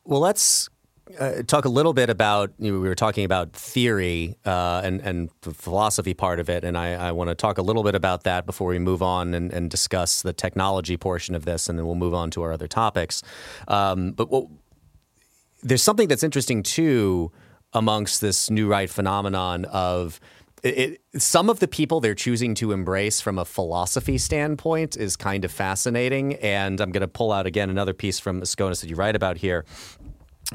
[0.04, 0.68] Well, let's
[1.18, 5.00] uh, talk a little bit about you know, we were talking about theory uh, and
[5.00, 7.94] and the philosophy part of it, and I, I want to talk a little bit
[7.94, 11.78] about that before we move on and, and, discuss the technology portion of this, and
[11.78, 13.22] then we'll move on to our other topics.
[13.68, 14.48] Um, but what,
[15.62, 17.30] there's something that's interesting too
[17.72, 20.20] amongst this new right phenomenon of.
[20.62, 25.14] It, it, some of the people they're choosing to embrace from a philosophy standpoint is
[25.14, 26.34] kind of fascinating.
[26.36, 29.36] And I'm going to pull out again another piece from Askonas that you write about
[29.36, 29.64] here.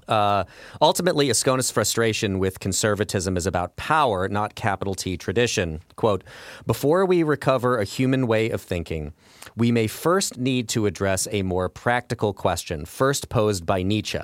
[0.08, 0.46] Uh,
[0.82, 5.82] ultimately, Askonas' frustration with conservatism is about power, not capital T tradition.
[5.96, 6.24] Quote
[6.66, 9.14] Before we recover a human way of thinking,
[9.56, 14.20] we may first need to address a more practical question, first posed by Nietzsche.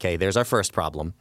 [0.00, 1.14] Okay, there's our first problem.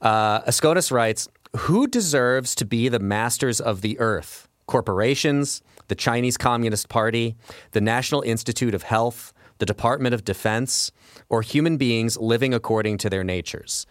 [0.00, 4.48] Uh, Askonas writes Who deserves to be the masters of the earth?
[4.66, 7.36] Corporations, the Chinese Communist Party,
[7.72, 10.90] the National Institute of Health, the Department of Defense,
[11.28, 13.86] or human beings living according to their natures?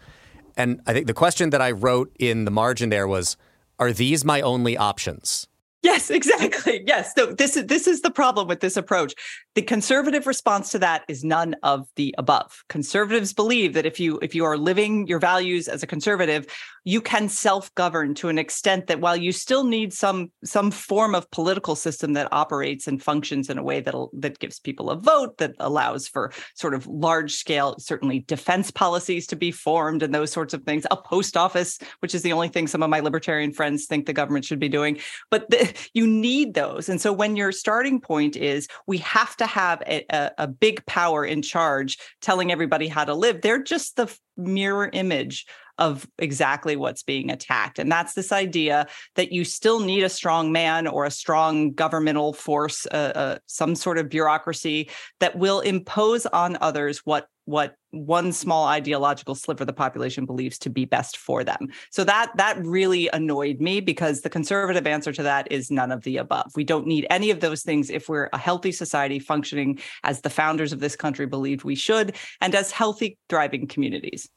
[0.56, 3.36] And I think the question that I wrote in the margin there was
[3.78, 5.48] Are these my only options?
[5.84, 6.82] Yes, exactly.
[6.86, 7.12] Yes.
[7.14, 9.14] So this is this is the problem with this approach.
[9.54, 12.64] The conservative response to that is none of the above.
[12.68, 16.46] Conservatives believe that if you if you are living your values as a conservative,
[16.84, 21.30] you can self-govern to an extent that while you still need some some form of
[21.30, 25.38] political system that operates and functions in a way that that gives people a vote
[25.38, 30.30] that allows for sort of large scale certainly defense policies to be formed and those
[30.30, 33.52] sorts of things, a post office, which is the only thing some of my libertarian
[33.52, 34.98] friends think the government should be doing.
[35.30, 36.88] But the, you need those.
[36.88, 40.84] And so when your starting point is we have to have a, a, a big
[40.86, 45.46] power in charge telling everybody how to live, they're just the mirror image
[45.78, 47.78] of exactly what's being attacked.
[47.78, 52.32] And that's this idea that you still need a strong man or a strong governmental
[52.32, 58.32] force, uh, uh, some sort of bureaucracy that will impose on others what what one
[58.32, 61.68] small ideological sliver of the population believes to be best for them.
[61.90, 66.02] So that that really annoyed me because the conservative answer to that is none of
[66.04, 66.52] the above.
[66.56, 70.30] We don't need any of those things if we're a healthy society functioning as the
[70.30, 74.28] founders of this country believed we should and as healthy thriving communities.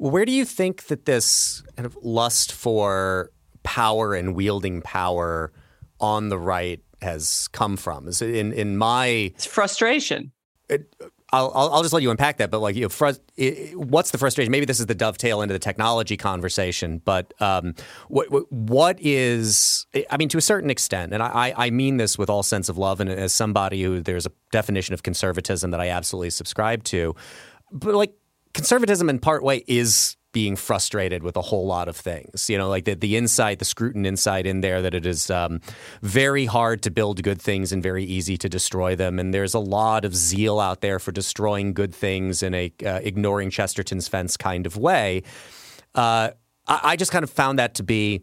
[0.00, 3.30] Where do you think that this kind of lust for
[3.62, 5.52] power and wielding power
[6.00, 8.08] on the right has come from?
[8.08, 10.32] Is it in in my it's frustration.
[10.70, 10.94] It,
[11.32, 14.18] I'll, I'll just let you unpack that, but like, you know, frust- it, what's the
[14.18, 14.50] frustration?
[14.50, 17.74] Maybe this is the dovetail into the technology conversation, but um,
[18.08, 19.86] what what is?
[20.10, 22.78] I mean, to a certain extent, and I, I mean this with all sense of
[22.78, 27.14] love, and as somebody who there's a definition of conservatism that I absolutely subscribe to,
[27.70, 28.14] but like
[28.54, 32.48] conservatism in part way is being frustrated with a whole lot of things.
[32.48, 35.60] You know, like the, the insight, the Scruton insight in there that it is um,
[36.02, 39.18] very hard to build good things and very easy to destroy them.
[39.18, 43.00] And there's a lot of zeal out there for destroying good things in a uh,
[43.02, 45.22] ignoring Chesterton's fence kind of way.
[45.94, 46.30] Uh,
[46.68, 48.22] I, I just kind of found that to be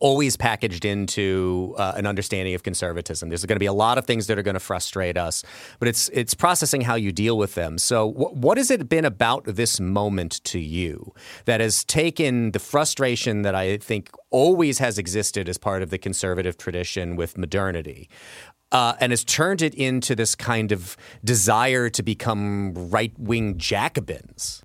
[0.00, 3.28] always packaged into uh, an understanding of conservatism.
[3.28, 5.44] There's going to be a lot of things that are going to frustrate us,
[5.78, 7.78] but it's it's processing how you deal with them.
[7.78, 11.12] So, wh- what has it been about this moment to you
[11.44, 15.98] that has taken the frustration that I think always has existed as part of the
[15.98, 18.08] conservative tradition with modernity?
[18.72, 24.63] Uh, and has turned it into this kind of desire to become right wing Jacobins.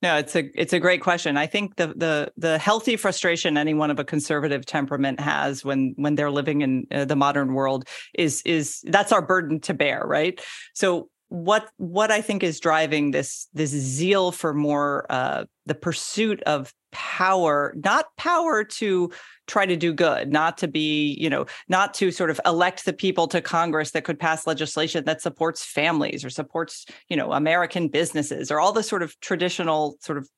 [0.00, 1.36] No, it's a it's a great question.
[1.36, 6.14] I think the the the healthy frustration anyone of a conservative temperament has when when
[6.14, 10.40] they're living in uh, the modern world is is that's our burden to bear, right?
[10.72, 16.42] So what what I think is driving this this zeal for more uh, the pursuit
[16.44, 19.10] of power, not power to
[19.46, 22.92] try to do good, not to be, you know, not to sort of elect the
[22.92, 27.88] people to Congress that could pass legislation that supports families or supports, you know, American
[27.88, 30.28] businesses or all the sort of traditional sort of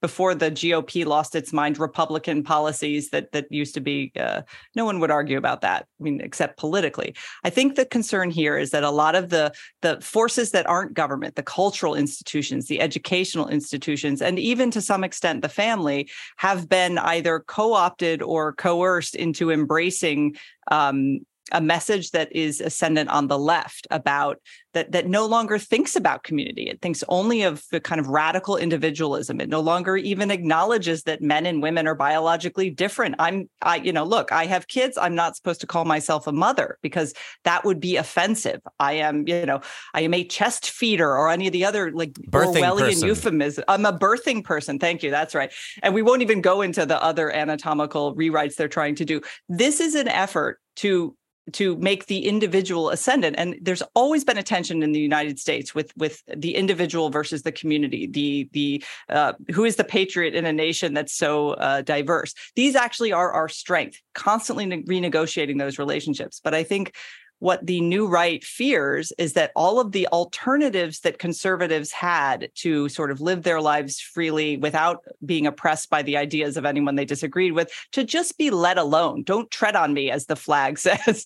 [0.00, 4.12] before the GOP lost its mind, Republican policies that that used to be.
[4.18, 4.42] Uh,
[4.74, 5.86] no one would argue about that.
[6.00, 7.14] I mean, except politically.
[7.44, 9.52] I think the concern here is that a lot of the
[9.82, 15.04] the forces that aren't government, the cultural institutions, the educational institutions, and even to some
[15.04, 20.36] extent the family, have been either co-opted or coerced into embracing
[20.70, 21.20] um,
[21.52, 24.38] a message that is ascendant on the left about
[24.72, 26.68] that that no longer thinks about community.
[26.68, 29.40] It thinks only of the kind of radical individualism.
[29.40, 33.16] It no longer even acknowledges that men and women are biologically different.
[33.18, 34.96] I'm i you know look i have kids.
[34.96, 38.60] I'm not supposed to call myself a mother because that would be offensive.
[38.78, 39.60] I am you know
[39.94, 43.08] i am a chest feeder or any of the other like birthing orwellian person.
[43.08, 43.64] euphemism.
[43.66, 44.78] I'm a birthing person.
[44.78, 45.10] Thank you.
[45.10, 45.52] That's right.
[45.82, 49.20] And we won't even go into the other anatomical rewrites they're trying to do.
[49.48, 51.16] This is an effort to
[51.52, 53.36] to make the individual ascendant.
[53.38, 57.42] And there's always been a tension in the united states with with the individual versus
[57.42, 61.82] the community the the uh, who is the patriot in a nation that's so uh,
[61.82, 62.34] diverse.
[62.56, 66.40] These actually are our strength constantly ne- renegotiating those relationships.
[66.42, 66.94] But i think
[67.40, 72.88] what the new right fears is that all of the alternatives that conservatives had to
[72.88, 77.04] sort of live their lives freely without being oppressed by the ideas of anyone they
[77.04, 79.22] disagreed with to just be let alone.
[79.22, 81.24] Don't tread on me, as the flag says.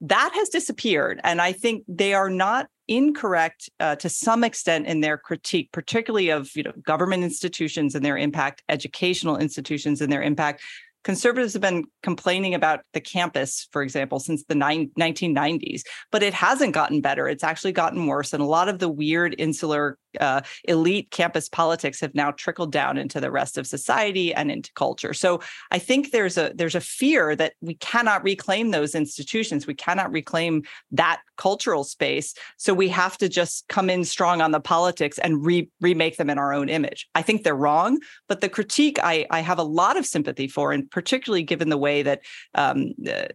[0.00, 1.20] that has disappeared.
[1.22, 6.30] And I think they are not incorrect uh, to some extent in their critique, particularly
[6.30, 10.62] of you know government institutions and their impact, educational institutions and their impact
[11.04, 16.74] conservatives have been complaining about the campus, for example, since the 1990s, but it hasn't
[16.74, 17.28] gotten better.
[17.28, 18.32] It's actually gotten worse.
[18.32, 22.98] And a lot of the weird insular uh, elite campus politics have now trickled down
[22.98, 25.14] into the rest of society and into culture.
[25.14, 29.66] So I think there's a there's a fear that we cannot reclaim those institutions.
[29.66, 32.34] We cannot reclaim that cultural space.
[32.56, 36.30] So we have to just come in strong on the politics and re- remake them
[36.30, 37.08] in our own image.
[37.14, 37.98] I think they're wrong,
[38.28, 41.78] but the critique I, I have a lot of sympathy for, and particularly given the
[41.78, 42.20] way that
[42.54, 42.92] um,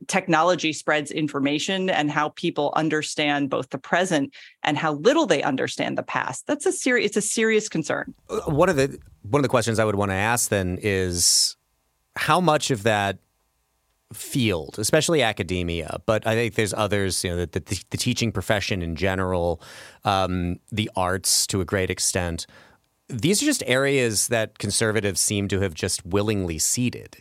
[0.08, 5.98] technology spreads information and how people understand both the present and how little they understand
[5.98, 6.46] the past.
[6.48, 7.08] That's a serious.
[7.08, 8.14] It's a serious concern.
[8.30, 11.56] Uh, one of the one of the questions I would want to ask then is
[12.16, 13.20] how much of that
[14.14, 18.82] field, especially academia, but I think there's others, you know, the, the, the teaching profession
[18.82, 19.62] in general,
[20.06, 22.48] um, the arts to a great extent.
[23.10, 27.18] These are just areas that conservatives seem to have just willingly ceded.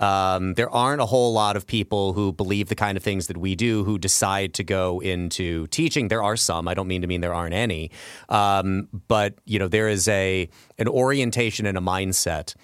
[0.00, 3.36] Um, there aren't a whole lot of people who believe the kind of things that
[3.36, 6.08] we do who decide to go into teaching.
[6.08, 6.68] There are some.
[6.68, 7.90] I don't mean to mean there aren't any,
[8.28, 12.54] um, but you know there is a an orientation and a mindset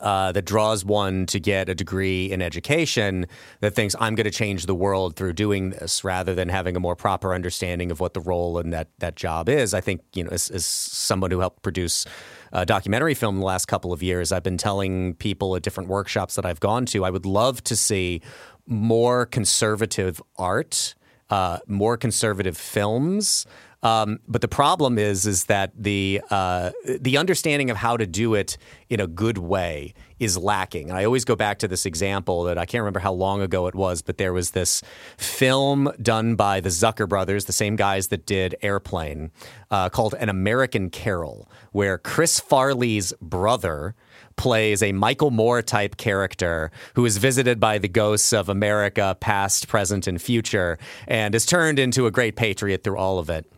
[0.00, 3.26] uh, that draws one to get a degree in education
[3.60, 6.80] that thinks I'm going to change the world through doing this rather than having a
[6.80, 9.74] more proper understanding of what the role in that that job is.
[9.74, 12.06] I think you know as, as someone who helped produce
[12.52, 16.34] a documentary film the last couple of years, I've been telling people at different workshops
[16.34, 18.20] that I've gone to, I would love to see
[18.66, 20.94] more conservative art,
[21.30, 23.46] uh, more conservative films.
[23.82, 28.34] Um, but the problem is, is that the uh, the understanding of how to do
[28.34, 28.56] it
[28.88, 30.88] in a good way is lacking.
[30.88, 33.66] And I always go back to this example that I can't remember how long ago
[33.66, 34.82] it was, but there was this
[35.16, 39.32] film done by the Zucker brothers, the same guys that did Airplane,
[39.72, 43.96] uh, called An American Carol, where Chris Farley's brother
[44.36, 49.66] plays a Michael Moore type character who is visited by the ghosts of America, past,
[49.66, 53.50] present, and future, and is turned into a great patriot through all of it.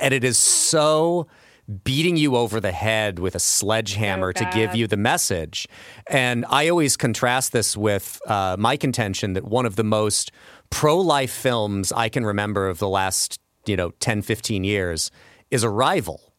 [0.00, 1.26] And it is so
[1.84, 5.68] beating you over the head with a sledgehammer so to give you the message.
[6.08, 10.32] And I always contrast this with uh, my contention that one of the most
[10.70, 15.10] pro life films I can remember of the last, you know, 10, 15 years
[15.50, 16.31] is Arrival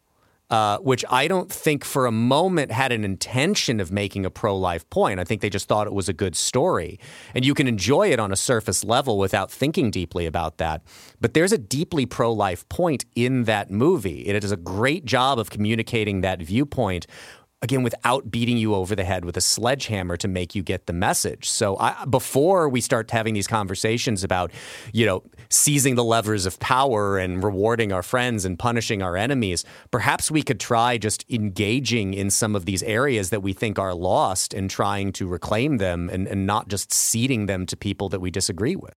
[0.53, 4.55] uh, which I don't think for a moment had an intention of making a pro
[4.55, 5.19] life point.
[5.19, 6.99] I think they just thought it was a good story.
[7.33, 10.83] And you can enjoy it on a surface level without thinking deeply about that.
[11.19, 14.27] But there's a deeply pro life point in that movie.
[14.27, 17.07] And it does a great job of communicating that viewpoint
[17.63, 20.93] again without beating you over the head with a sledgehammer to make you get the
[20.93, 21.49] message.
[21.49, 24.51] So I, before we start having these conversations about,
[24.91, 29.63] you know, seizing the levers of power and rewarding our friends and punishing our enemies,
[29.91, 33.95] perhaps we could try just engaging in some of these areas that we think are
[33.95, 38.19] lost and trying to reclaim them and, and not just ceding them to people that
[38.19, 38.93] we disagree with.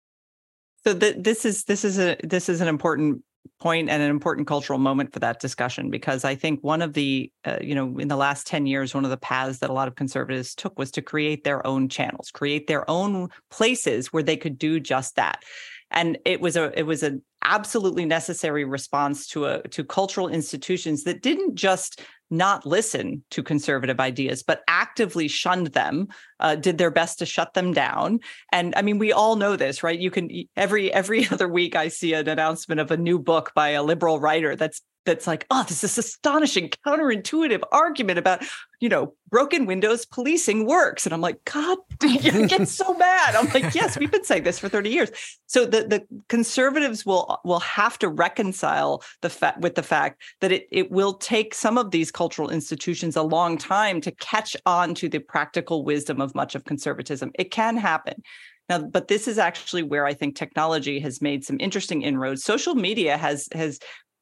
[0.85, 3.23] So th- this is this is a this is an important
[3.61, 7.31] point and an important cultural moment for that discussion because I think one of the,
[7.45, 9.89] uh, you know, in the last 10 years, one of the paths that a lot
[9.89, 14.37] of conservatives took was to create their own channels, create their own places where they
[14.37, 15.43] could do just that.
[15.91, 21.05] And it was a it was an absolutely necessary response to a to cultural institutions
[21.05, 26.09] that didn't just not listen to conservative ideas, but actively shunned them,
[26.45, 28.21] uh, did their best to shut them down.
[28.53, 29.99] And I mean, we all know this, right?
[29.99, 33.71] You can every every other week I see an announcement of a new book by
[33.71, 38.43] a liberal writer that's that's like, oh, this is this astonishing, counterintuitive argument about,
[38.81, 41.05] you know, broken windows policing works.
[41.05, 43.35] And I'm like, God, I get so mad.
[43.35, 45.11] I'm like, yes, we've been saying this for 30 years.
[45.47, 50.53] So the, the conservatives will will have to reconcile the fact with the fact that
[50.53, 54.95] it it will take some of these cultural institutions a long time to catch on
[54.95, 57.31] to the practical wisdom of much of conservatism.
[57.35, 58.23] It can happen.
[58.69, 62.45] Now, but this is actually where I think technology has made some interesting inroads.
[62.45, 63.79] Social media has has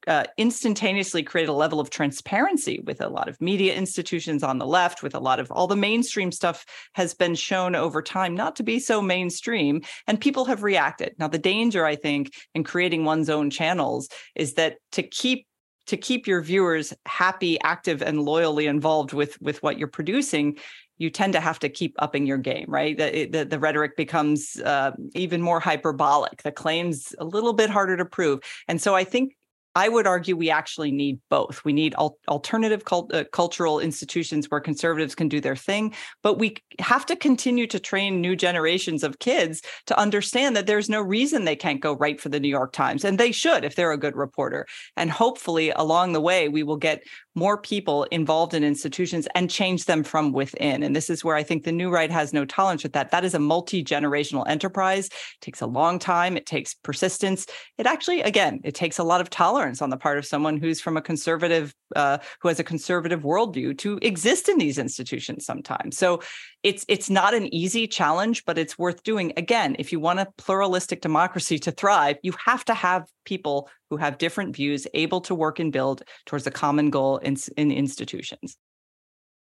[0.07, 4.67] uh, instantaneously create a level of transparency with a lot of media institutions on the
[4.67, 8.57] left, with a lot of all the mainstream stuff has been shown over time not
[8.57, 11.15] to be so mainstream, and people have reacted.
[11.19, 15.47] Now, the danger, I think, in creating one's own channels is that to keep
[15.87, 20.59] to keep your viewers happy, active, and loyally involved with with what you're producing,
[21.03, 22.97] you tend to have to keep upping your game, right?
[22.97, 26.43] The, the, the rhetoric becomes uh, even more hyperbolic.
[26.43, 29.35] The claims a little bit harder to prove, and so I think
[29.75, 31.65] I would argue we actually need both.
[31.65, 36.39] We need al- alternative cult- uh, cultural institutions where conservatives can do their thing, but
[36.39, 41.01] we have to continue to train new generations of kids to understand that there's no
[41.01, 43.93] reason they can't go write for the New York Times, and they should if they're
[43.93, 44.67] a good reporter.
[44.97, 47.03] And hopefully, along the way, we will get
[47.35, 50.83] more people involved in institutions and change them from within.
[50.83, 53.11] And this is where I think the new right has no tolerance with that.
[53.11, 55.07] That is a multi generational enterprise.
[55.07, 56.37] It takes a long time.
[56.37, 57.47] It takes persistence.
[57.79, 60.57] It actually, again, it takes a lot of tolerance tolerance on the part of someone
[60.57, 65.47] who's from a conservative, uh, who has a conservative worldview to exist in these institutions
[65.47, 65.97] sometimes.
[65.97, 66.21] So
[66.63, 69.33] it's it's not an easy challenge, but it's worth doing.
[69.37, 73.97] Again, if you want a pluralistic democracy to thrive, you have to have people who
[73.99, 78.57] have different views able to work and build towards a common goal in, in institutions.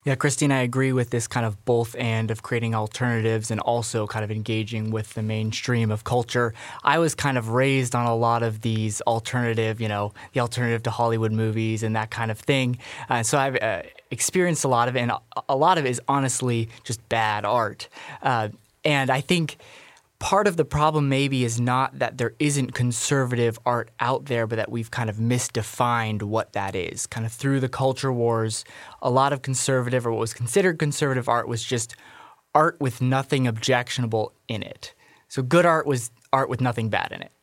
[0.06, 4.06] Yeah, Christine, I agree with this kind of both and of creating alternatives and also
[4.06, 6.54] kind of engaging with the mainstream of culture.
[6.84, 10.84] I was kind of raised on a lot of these alternative, you know, the alternative
[10.84, 12.80] to Hollywood movies and that kind of thing.
[13.10, 15.14] Uh, so I've uh, experienced a lot of it, and
[15.48, 17.88] a lot of it is honestly just bad art.
[18.22, 18.50] Uh,
[18.84, 19.56] and I think
[20.24, 24.56] part of the problem maybe is not that there isn't conservative art out there, but
[24.56, 27.06] that we've kind of misdefined what that is.
[27.06, 28.64] Kind of through the culture wars,
[29.02, 31.98] a lot of conservative or what was considered conservative art was just
[32.56, 34.94] art with nothing objectionable in it.
[35.28, 37.34] So good art was art with nothing bad in it,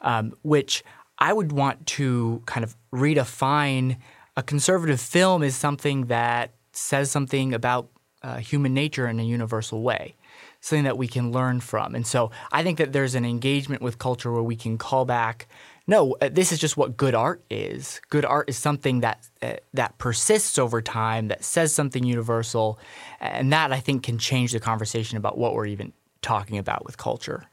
[0.00, 0.82] um, which
[1.18, 3.98] I would want to kind of redefine.
[4.38, 7.90] A conservative film is something that says something about
[8.22, 10.14] uh, human nature in a universal way
[10.60, 11.94] something that we can learn from.
[11.94, 15.48] And so I think that there's an engagement with culture where we can call back.
[15.86, 18.00] No, uh, this is just what good art is.
[18.10, 22.78] Good art is something that uh, that persists over time, that says something universal,
[23.20, 25.92] and that I think can change the conversation about what we're even
[26.22, 27.49] talking about with culture.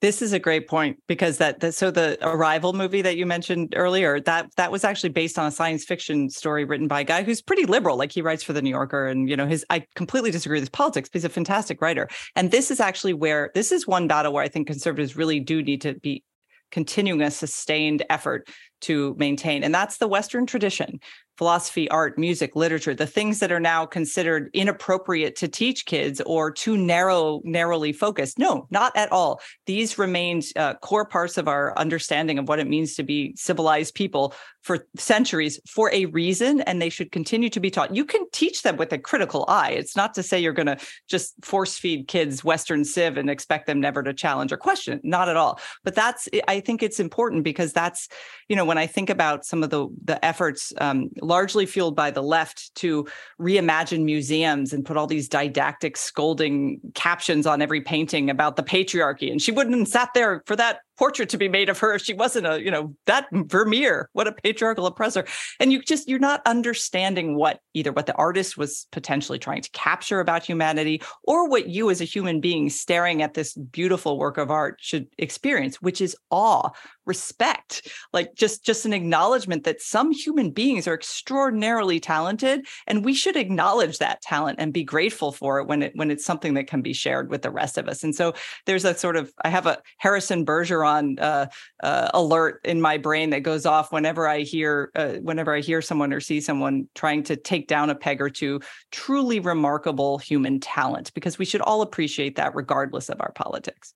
[0.00, 3.74] This is a great point because that, that, so the Arrival movie that you mentioned
[3.76, 7.24] earlier that that was actually based on a science fiction story written by a guy
[7.24, 9.84] who's pretty liberal like he writes for the New Yorker and you know his I
[9.96, 12.08] completely disagree with his politics but he's a fantastic writer.
[12.36, 15.62] And this is actually where this is one battle where I think conservatives really do
[15.62, 16.22] need to be
[16.70, 18.48] continuing a sustained effort
[18.82, 21.00] to maintain and that's the western tradition
[21.38, 26.50] philosophy, art, music, literature, the things that are now considered inappropriate to teach kids or
[26.50, 28.38] too narrow, narrowly focused.
[28.38, 29.40] No, not at all.
[29.66, 33.94] These remained uh, core parts of our understanding of what it means to be civilized
[33.94, 37.94] people for centuries for a reason, and they should continue to be taught.
[37.94, 39.70] You can teach them with a critical eye.
[39.70, 40.76] It's not to say you're going to
[41.08, 45.00] just force feed kids Western Civ and expect them never to challenge or question.
[45.04, 45.60] Not at all.
[45.84, 48.08] But that's, I think it's important because that's,
[48.48, 52.10] you know, when I think about some of the the efforts um, largely fueled by
[52.10, 53.06] the left to
[53.40, 59.30] reimagine museums and put all these didactic scolding captions on every painting about the patriarchy.
[59.30, 62.02] And she wouldn't have sat there for that portrait to be made of her if
[62.02, 64.10] she wasn't a you know that vermeer.
[64.12, 65.24] What a patriarchal oppressor.
[65.60, 69.70] And you just you're not understanding what either what the artist was potentially trying to
[69.70, 74.38] capture about humanity or what you as a human being staring at this beautiful work
[74.38, 76.70] of art should experience which is awe
[77.06, 83.14] respect like just just an acknowledgement that some human beings are extraordinarily talented and we
[83.14, 86.66] should acknowledge that talent and be grateful for it when it when it's something that
[86.66, 88.04] can be shared with the rest of us.
[88.04, 88.34] And so
[88.66, 91.46] there's a sort of i have a harrison bergeron uh,
[91.82, 95.82] uh, alert in my brain that goes off whenever I hear uh, whenever I hear
[95.82, 98.60] someone or see someone trying to take down a peg or two.
[98.90, 103.94] Truly remarkable human talent, because we should all appreciate that regardless of our politics.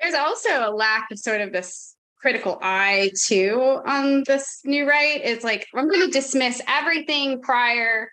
[0.00, 5.20] There's also a lack of sort of this critical eye too on this new right.
[5.22, 8.10] It's like I'm going to dismiss everything prior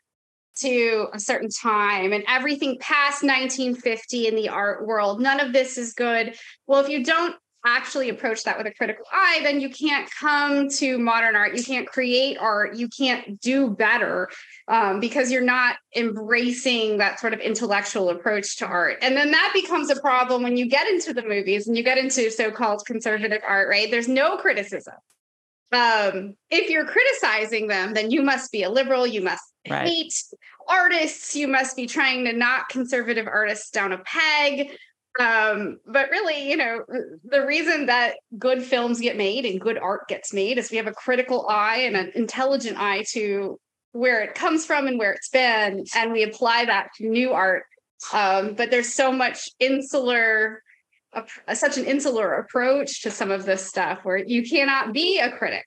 [0.57, 5.19] to a certain time and everything past 1950 in the art world.
[5.19, 6.35] None of this is good.
[6.65, 10.69] Well, if you don't actually approach that with a critical eye, then you can't come
[10.69, 11.55] to modern art.
[11.55, 12.75] You can't create art.
[12.75, 14.29] You can't do better
[14.67, 18.97] um, because you're not embracing that sort of intellectual approach to art.
[19.01, 21.97] And then that becomes a problem when you get into the movies and you get
[21.97, 23.89] into so called conservative art, right?
[23.89, 24.95] There's no criticism.
[25.71, 29.05] Um, if you're criticizing them, then you must be a liberal.
[29.07, 29.87] You must right.
[29.87, 30.13] hate
[30.67, 31.35] artists.
[31.35, 34.71] You must be trying to knock conservative artists down a peg.
[35.19, 36.83] Um, but really, you know,
[37.23, 40.87] the reason that good films get made and good art gets made is we have
[40.87, 43.57] a critical eye and an intelligent eye to
[43.93, 47.63] where it comes from and where it's been, and we apply that to new art.
[48.13, 50.61] Um, but there's so much insular,
[51.13, 55.31] uh, such an insular approach to some of this stuff where you cannot be a
[55.31, 55.65] critic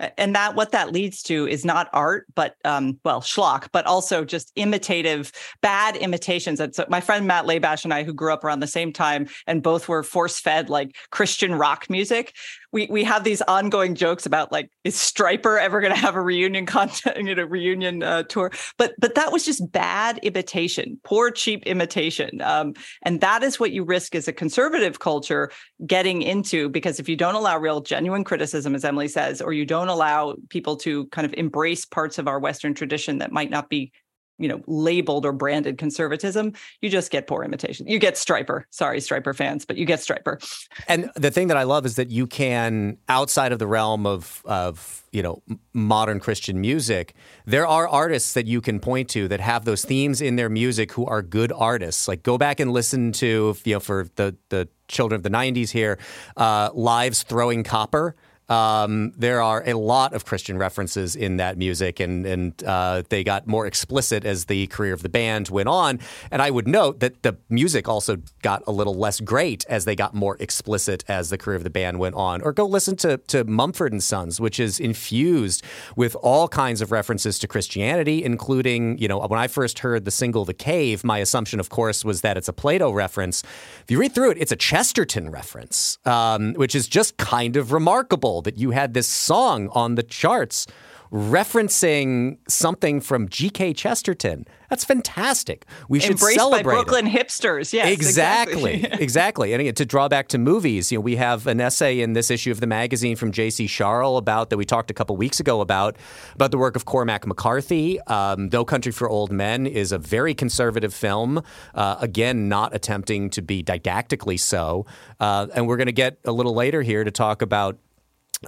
[0.00, 4.24] and that what that leads to is not art but um, well schlock but also
[4.24, 5.32] just imitative
[5.62, 6.60] bad imitations.
[6.60, 9.28] And so my friend matt Labash and i who grew up around the same time
[9.46, 12.34] and both were force fed like christian rock music
[12.74, 16.20] we we have these ongoing jokes about like is Stryper ever going to have a
[16.20, 18.50] reunion content, you know, reunion uh, tour?
[18.76, 23.70] But but that was just bad imitation, poor cheap imitation, um, and that is what
[23.70, 25.50] you risk as a conservative culture
[25.86, 29.64] getting into because if you don't allow real genuine criticism, as Emily says, or you
[29.64, 33.70] don't allow people to kind of embrace parts of our Western tradition that might not
[33.70, 33.92] be
[34.38, 37.86] you know labeled or branded conservatism you just get poor imitation.
[37.86, 38.64] You get Stryper.
[38.70, 40.42] Sorry Stryper fans but you get Stryper.
[40.88, 44.42] And the thing that i love is that you can outside of the realm of
[44.44, 47.14] of you know modern christian music
[47.46, 50.92] there are artists that you can point to that have those themes in their music
[50.92, 52.08] who are good artists.
[52.08, 55.70] Like go back and listen to you know for the the children of the 90s
[55.70, 55.98] here
[56.36, 58.14] uh, Live's Throwing Copper
[58.48, 63.24] um, there are a lot of Christian references in that music, and and uh, they
[63.24, 65.98] got more explicit as the career of the band went on.
[66.30, 69.96] And I would note that the music also got a little less great as they
[69.96, 72.42] got more explicit as the career of the band went on.
[72.42, 75.64] Or go listen to to Mumford and Sons, which is infused
[75.96, 80.10] with all kinds of references to Christianity, including you know when I first heard the
[80.10, 83.42] single "The Cave," my assumption, of course, was that it's a Plato reference.
[83.82, 87.72] If you read through it, it's a Chesterton reference, um, which is just kind of
[87.72, 90.66] remarkable that you had this song on the charts
[91.14, 93.72] referencing something from G.K.
[93.74, 94.46] Chesterton.
[94.68, 95.64] That's fantastic.
[95.88, 97.12] We should Embraced celebrate by Brooklyn it.
[97.12, 97.72] hipsters.
[97.72, 98.98] Yes, exactly, exactly.
[99.04, 99.52] exactly.
[99.52, 102.50] And to draw back to movies, you know, we have an essay in this issue
[102.50, 103.66] of the magazine from J.C.
[103.66, 105.96] Sharle about that we talked a couple weeks ago about
[106.34, 108.00] about the work of Cormac McCarthy.
[108.02, 111.40] Um, no Country for Old Men is a very conservative film.
[111.74, 114.84] Uh, again, not attempting to be didactically so.
[115.20, 117.78] Uh, and we're going to get a little later here to talk about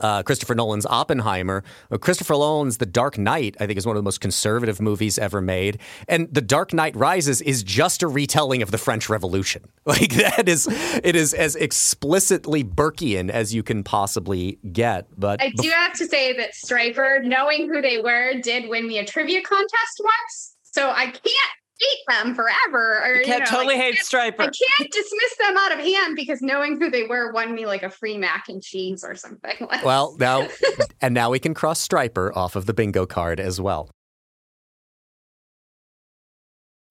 [0.00, 1.64] uh, Christopher Nolan's Oppenheimer.
[1.90, 5.18] Uh, Christopher Nolan's The Dark Knight, I think, is one of the most conservative movies
[5.18, 5.78] ever made.
[6.08, 9.64] And The Dark Knight Rises is just a retelling of the French Revolution.
[9.86, 15.06] Like that is, it is as explicitly Burkean as you can possibly get.
[15.16, 18.98] But I do have to say that Stryper, knowing who they were, did win me
[18.98, 20.56] a trivia contest once.
[20.62, 23.02] So I can't hate them forever.
[23.04, 24.40] Or, you can't you know, totally like, hate Stryper.
[24.40, 27.82] I can't dismiss them out of hand because knowing who they were won me like
[27.82, 29.68] a free mac and cheese or something.
[29.84, 30.48] well, now
[31.00, 33.90] and now we can cross Stryper off of the bingo card as well.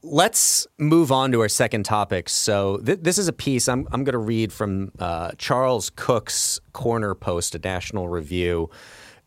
[0.04, 2.30] Let's move on to our second topic.
[2.30, 6.60] So, th- this is a piece I'm, I'm going to read from uh, Charles Cooke's
[6.74, 8.70] Corner Post, a national review.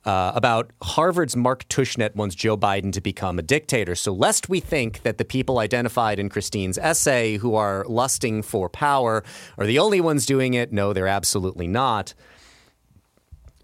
[0.08, 3.94] Uh, about Harvard's Mark Tushnet wants Joe Biden to become a dictator.
[3.94, 8.70] So, lest we think that the people identified in Christine's essay who are lusting for
[8.70, 9.22] power
[9.58, 12.14] are the only ones doing it, no, they're absolutely not.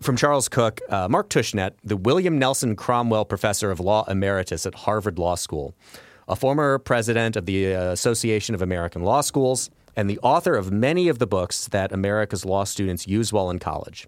[0.02, 4.74] From Charles Cooke, uh, Mark Tushnet, the William Nelson Cromwell Professor of Law Emeritus at
[4.74, 5.74] Harvard Law School,
[6.28, 10.70] a former president of the uh, Association of American Law Schools, and the author of
[10.70, 14.06] many of the books that America's law students use while in college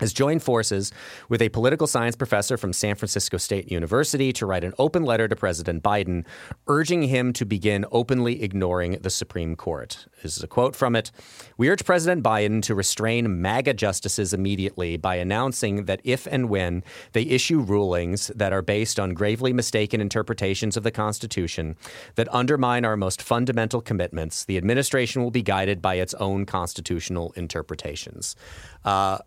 [0.00, 0.92] has joined forces
[1.28, 5.28] with a political science professor from San Francisco State University to write an open letter
[5.28, 6.24] to President Biden,
[6.66, 10.06] urging him to begin openly ignoring the Supreme Court.
[10.22, 11.10] This is a quote from it.
[11.58, 16.82] We urge President Biden to restrain MAGA justices immediately by announcing that if and when
[17.12, 21.76] they issue rulings that are based on gravely mistaken interpretations of the Constitution
[22.14, 27.32] that undermine our most fundamental commitments, the administration will be guided by its own constitutional
[27.36, 28.36] interpretations.
[28.84, 29.18] Uh,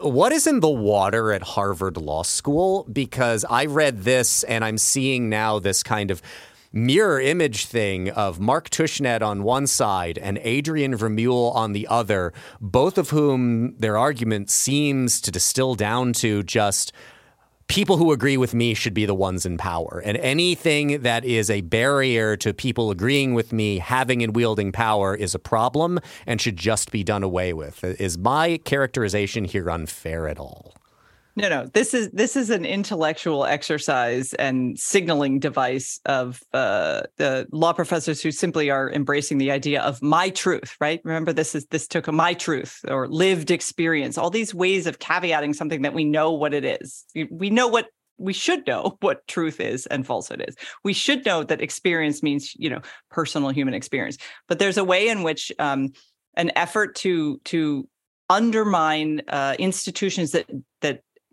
[0.00, 2.86] what is in the water at Harvard Law School?
[2.90, 6.22] Because I read this and I'm seeing now this kind of
[6.72, 12.32] mirror image thing of Mark Tushnet on one side and Adrian Vermeule on the other,
[12.60, 16.92] both of whom their argument seems to distill down to just
[17.70, 20.02] people who agree with me should be the ones in power.
[20.04, 25.14] And anything that is a barrier to people agreeing with me having and wielding power
[25.14, 27.84] is a problem and should just be done away with.
[27.84, 30.79] Is my characterization here unfair at all?
[31.36, 31.66] No, no.
[31.66, 38.20] This is this is an intellectual exercise and signaling device of uh, the law professors
[38.20, 40.76] who simply are embracing the idea of my truth.
[40.80, 41.00] Right?
[41.04, 44.18] Remember, this is this took a my truth or lived experience.
[44.18, 47.04] All these ways of caveating something that we know what it is.
[47.30, 47.86] We know what
[48.18, 50.56] we should know what truth is and falsehood is.
[50.84, 54.18] We should know that experience means you know personal human experience.
[54.48, 55.92] But there's a way in which um,
[56.34, 57.88] an effort to to
[58.28, 60.50] undermine uh, institutions that that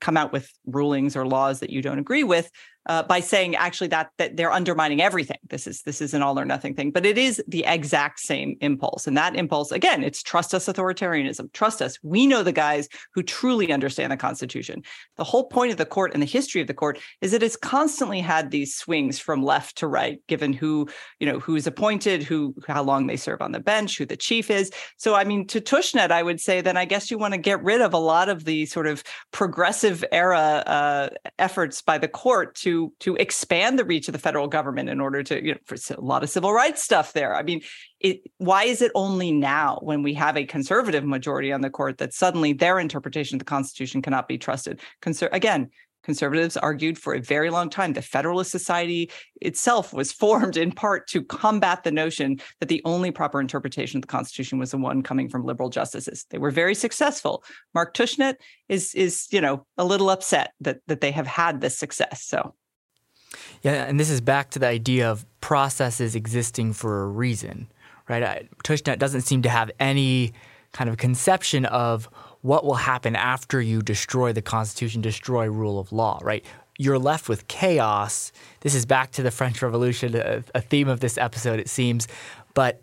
[0.02, 2.50] come out with rulings or laws that you don't agree with
[2.88, 5.38] uh, by saying actually that that they're undermining everything.
[5.50, 8.56] This is this is an all or nothing thing, but it is the exact same
[8.62, 9.08] impulse.
[9.08, 11.52] And that impulse, again, it's trust us authoritarianism.
[11.54, 12.00] Trust us.
[12.02, 14.84] We know the guys who truly understand the Constitution.
[15.18, 17.58] The whole point of the court and the history of the court is that it's
[17.58, 20.88] constantly had these swings from left to right, given who
[21.20, 24.50] you know who's appointed, who how long they serve on the bench, who the chief
[24.50, 24.72] is.
[24.98, 27.62] So I mean, to Tushnet, I would say then I guess you want to get
[27.64, 32.56] rid of a lot of the sort of progressive era uh, efforts by the court
[32.56, 35.76] to to expand the reach of the federal government in order to you know for
[35.96, 37.62] a lot of civil rights stuff there i mean
[38.00, 41.98] it, why is it only now when we have a conservative majority on the court
[41.98, 45.70] that suddenly their interpretation of the constitution cannot be trusted Conser- again
[46.08, 47.92] conservatives argued for a very long time.
[47.92, 49.12] The Federalist Society
[49.42, 54.04] itself was formed in part to combat the notion that the only proper interpretation of
[54.04, 56.26] the Constitution was the one coming from liberal justices.
[56.30, 57.44] They were very successful.
[57.76, 58.36] Mark Tushnet
[58.70, 62.24] is is you know a little upset that that they have had this success.
[62.24, 62.56] So.
[63.64, 67.68] Yeah, and this is back to the idea of processes existing for a reason,
[68.10, 68.48] right?
[68.64, 70.34] Tushnet doesn't seem to have any
[70.74, 72.10] kind of conception of
[72.42, 76.46] what will happen after you destroy the Constitution, destroy rule of law, right?
[76.78, 78.32] You're left with chaos.
[78.62, 82.08] This is back to the French Revolution, a, a theme of this episode, it seems.
[82.54, 82.82] But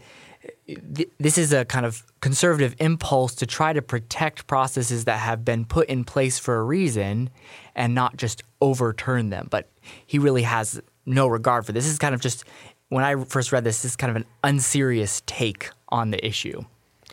[0.69, 5.19] eh, th- this is a kind of conservative impulse to try to protect processes that
[5.19, 7.31] have been put in place for a reason
[7.75, 9.49] and not just overturn them.
[9.51, 9.71] But
[10.07, 11.85] he really has no regard for this.
[11.85, 12.45] This is kind of just,
[12.89, 16.65] when I first read this, this is kind of an unserious take on the issue.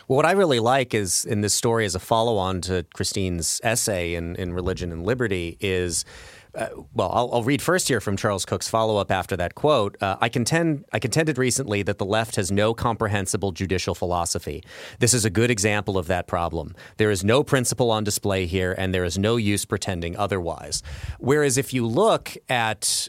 [0.08, 3.62] Well, what I really like is in this story as a follow on to Christine's
[3.64, 6.06] essay in, in Religion and Liberty is.
[6.54, 9.96] Uh, well, I'll, I'll, read first here from Charles Cooke's follow up after that quote.
[10.02, 14.62] Uh, I contend I contended recently that the left has no comprehensible judicial philosophy.
[15.00, 16.76] This is a good example of that problem.
[16.98, 20.84] There is no principle on display here, and there is no use pretending otherwise.
[21.20, 23.08] Whereas if you look at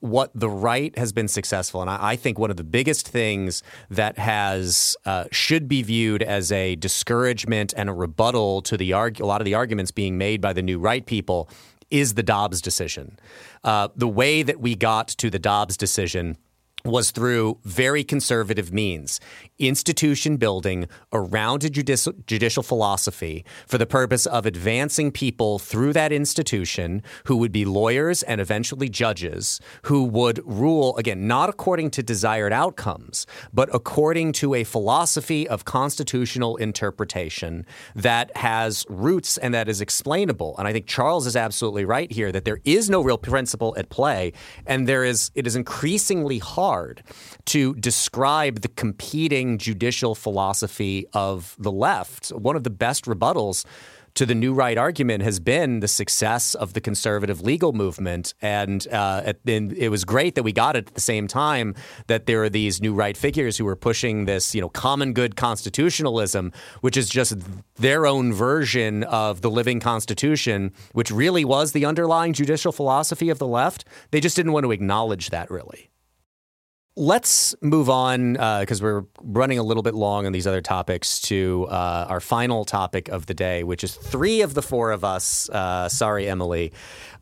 [0.00, 3.62] what the right has been successful, and I, I think one of the biggest things
[3.88, 9.20] that has uh, should be viewed as a discouragement and a rebuttal to the arg-
[9.20, 11.48] a lot of the arguments being made by the new right people
[11.90, 13.18] is the Dobbs decision.
[13.64, 16.36] Uh, the way that we got to the Dobbs decision
[16.84, 19.20] was through very conservative means
[19.58, 27.02] institution building around a judicial, philosophy for the purpose of advancing people through that institution
[27.24, 32.52] who would be lawyers and eventually judges who would rule, again, not according to desired
[32.52, 39.80] outcomes, but according to a philosophy of constitutional interpretation that has roots and that is
[39.80, 40.54] explainable.
[40.58, 43.90] And I think Charles is absolutely right here that there is no real principle at
[43.90, 44.32] play,
[44.66, 46.69] and there is it is increasingly hard
[47.46, 52.30] to describe the competing judicial philosophy of the left.
[52.30, 53.64] One of the best rebuttals
[54.14, 58.34] to the new right argument has been the success of the conservative legal movement.
[58.42, 61.74] And, uh, and, it was great that we got it at the same time
[62.06, 65.36] that there are these new right figures who are pushing this, you know, common good
[65.36, 67.36] constitutionalism, which is just
[67.76, 73.38] their own version of the living constitution, which really was the underlying judicial philosophy of
[73.38, 73.84] the left.
[74.10, 75.89] They just didn't want to acknowledge that really.
[76.96, 81.20] Let's move on because uh, we're running a little bit long on these other topics
[81.22, 85.04] to uh, our final topic of the day, which is three of the four of
[85.04, 85.48] us.
[85.48, 86.72] Uh, sorry, Emily,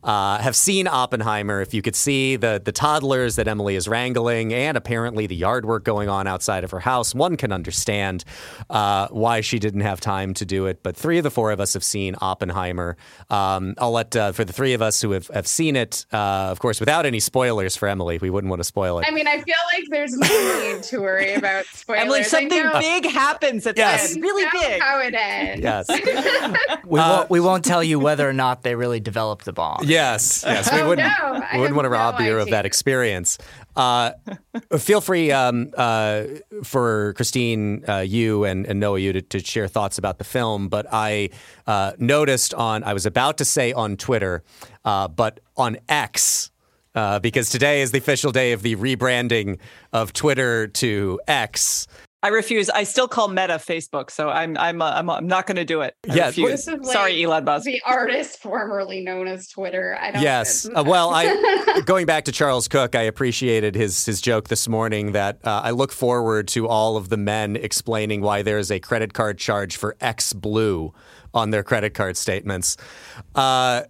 [0.03, 1.61] uh, have seen Oppenheimer.
[1.61, 5.65] If you could see the the toddlers that Emily is wrangling, and apparently the yard
[5.65, 8.23] work going on outside of her house, one can understand
[8.69, 10.83] uh, why she didn't have time to do it.
[10.83, 12.97] But three of the four of us have seen Oppenheimer.
[13.29, 16.49] Um, I'll let uh, for the three of us who have, have seen it, uh,
[16.51, 18.17] of course, without any spoilers for Emily.
[18.21, 19.05] We wouldn't want to spoil it.
[19.07, 22.03] I mean, I feel like there's no need to worry about spoilers.
[22.03, 24.09] Emily, something big happens at yes.
[24.09, 24.23] the end.
[24.23, 24.81] Really big.
[24.81, 25.61] How it ends.
[25.61, 25.87] Yes.
[26.85, 29.83] we, won't, we won't tell you whether or not they really developed the bomb.
[29.99, 30.71] Yes, yes.
[30.71, 33.39] We oh, wouldn't, no, we wouldn't want to rob no you of that experience.
[33.75, 34.11] Uh,
[34.77, 36.25] feel free um, uh,
[36.63, 40.67] for Christine, uh, you, and, and, Noah, you to, to, share thoughts about the film.
[40.67, 41.29] But I
[41.65, 44.43] uh, noticed on, I was about to say on Twitter,
[44.85, 46.51] uh, but on X,
[46.93, 49.59] uh, because today is the official day of the rebranding
[49.93, 51.87] of Twitter to X.
[52.21, 52.69] I refuse.
[52.69, 55.81] I still call Meta Facebook, so I'm I'm uh, I'm, I'm not going to do
[55.81, 55.95] it.
[56.09, 56.67] I yeah, refuse.
[56.67, 57.65] Like sorry, Elon Musk.
[57.65, 59.97] The artist formerly known as Twitter.
[59.99, 60.21] I don't.
[60.21, 60.67] Yes.
[60.67, 65.13] Uh, well, I going back to Charles Cooke, I appreciated his his joke this morning
[65.13, 68.81] that uh, I look forward to all of the men explaining why there is a
[68.81, 70.93] credit card charge for X Blue
[71.33, 72.75] on their credit card statements.
[73.33, 73.83] Uh,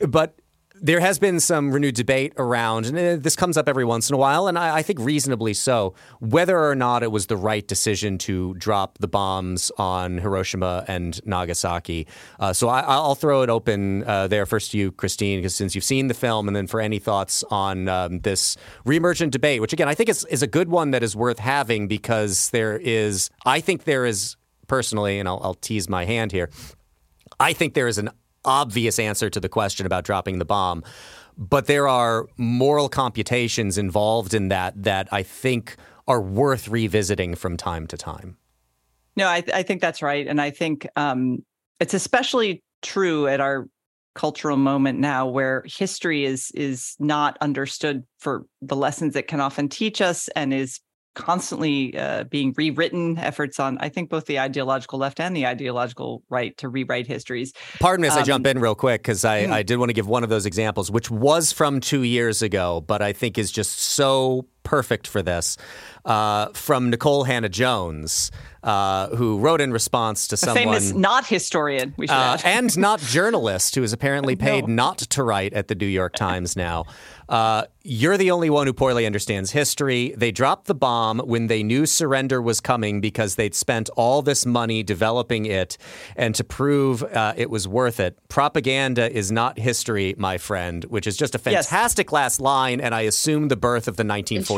[0.00, 0.38] but
[0.80, 4.14] there has been some renewed debate around, and uh, this comes up every once in
[4.14, 7.66] a while, and I, I, think reasonably so, whether or not it was the right
[7.66, 12.06] decision to drop the bombs on Hiroshima and Nagasaki.
[12.38, 15.74] Uh, so I, will throw it open uh, there first to you, Christine, because since
[15.74, 18.56] you've seen the film, and then for any thoughts on um, this
[18.86, 21.88] reemergent debate, which again I think is, is a good one that is worth having
[21.88, 26.50] because there is, I think there is personally, and I'll, I'll tease my hand here.
[27.40, 28.10] I think there is an
[28.44, 30.82] obvious answer to the question about dropping the bomb.
[31.36, 35.76] But there are moral computations involved in that that I think
[36.08, 38.36] are worth revisiting from time to time.
[39.14, 40.26] No, I, th- I think that's right.
[40.26, 41.44] And I think um,
[41.80, 43.68] it's especially true at our
[44.14, 49.68] cultural moment now where history is is not understood for the lessons it can often
[49.68, 50.80] teach us and is
[51.18, 53.18] constantly uh, being rewritten.
[53.18, 57.52] Efforts on, I think, both the ideological left and the ideological right to rewrite histories.
[57.80, 59.52] Pardon me as um, I jump um, in real quick because I, mm.
[59.52, 62.82] I did want to give one of those examples, which was from two years ago,
[62.86, 65.56] but I think is just so perfect for this.
[66.04, 68.30] Uh, from Nikole Hannah-Jones,
[68.62, 72.76] uh, who wrote in response to a someone famous not historian, we should uh, and
[72.76, 74.74] not journalist, who is apparently paid no.
[74.74, 76.84] not to write at the New York Times now.
[77.28, 80.14] Uh, you're the only one who poorly understands history.
[80.16, 84.46] They dropped the bomb when they knew surrender was coming because they'd spent all this
[84.46, 85.76] money developing it,
[86.16, 88.18] and to prove uh, it was worth it.
[88.28, 92.12] Propaganda is not history, my friend, which is just a fantastic yes.
[92.12, 94.04] last line, and I assume the birth of the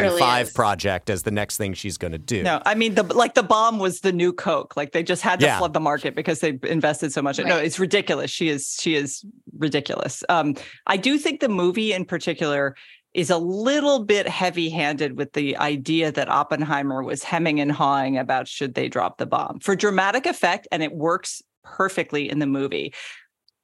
[0.02, 2.42] 1945 project as the next thing she's going to do.
[2.42, 4.76] No, I mean the like the bomb was the new Coke.
[4.76, 5.58] Like they just had to yeah.
[5.58, 7.38] flood the market because they invested so much.
[7.38, 7.46] Right.
[7.46, 8.30] No, it's ridiculous.
[8.30, 9.24] She is she is
[9.58, 10.24] ridiculous.
[10.28, 10.54] Um,
[10.86, 12.76] I do think the movie in particular
[13.12, 18.16] is a little bit heavy handed with the idea that Oppenheimer was hemming and hawing
[18.16, 22.46] about should they drop the bomb for dramatic effect, and it works perfectly in the
[22.46, 22.94] movie.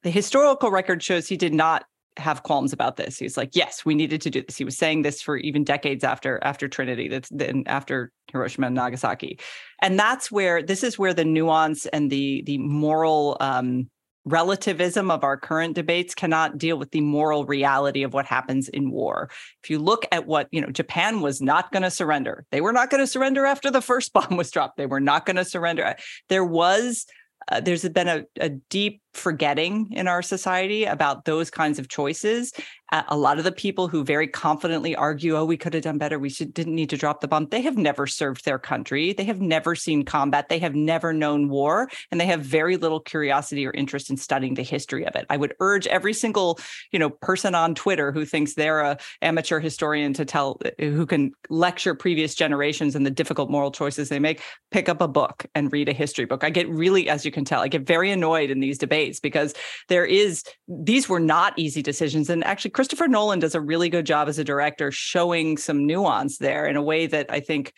[0.03, 1.85] The historical record shows he did not
[2.19, 3.19] have qualms about this.
[3.19, 4.57] He's like, yes, we needed to do this.
[4.57, 8.77] He was saying this for even decades after after Trinity, that's then after Hiroshima and
[8.77, 9.39] Nagasaki,
[9.83, 13.89] and that's where this is where the nuance and the the moral um,
[14.27, 18.91] relativism of our current debates cannot deal with the moral reality of what happens in
[18.91, 19.31] war.
[19.63, 22.45] If you look at what, you know, Japan was not going to surrender.
[22.51, 24.77] They were not going to surrender after the first bomb was dropped.
[24.77, 25.95] They were not going to surrender.
[26.29, 27.07] There was
[27.49, 32.53] uh, there's been a, a, deep forgetting in our society about those kinds of choices.
[32.93, 35.99] Uh, a lot of the people who very confidently argue, "Oh, we could have done
[35.99, 36.21] better.
[36.21, 39.13] We should didn't need to drop the bomb." They have never served their country.
[39.13, 40.49] They have never seen combat.
[40.49, 44.55] They have never known war, and they have very little curiosity or interest in studying
[44.55, 45.27] the history of it.
[45.31, 46.61] I would urge every single,
[46.93, 51.33] you know, person on Twitter who thinks they're a amateur historian to tell who can
[51.51, 54.41] lecture previous generations and the difficult moral choices they make,
[54.71, 56.45] pick up a book and read a history book.
[56.45, 59.55] I get really, as you can tell, I get very annoyed in these debates because
[59.89, 64.07] there is these were not easy decisions and actually Christopher Nolan does a really good
[64.07, 67.73] job as a director showing some nuance there in a way that I think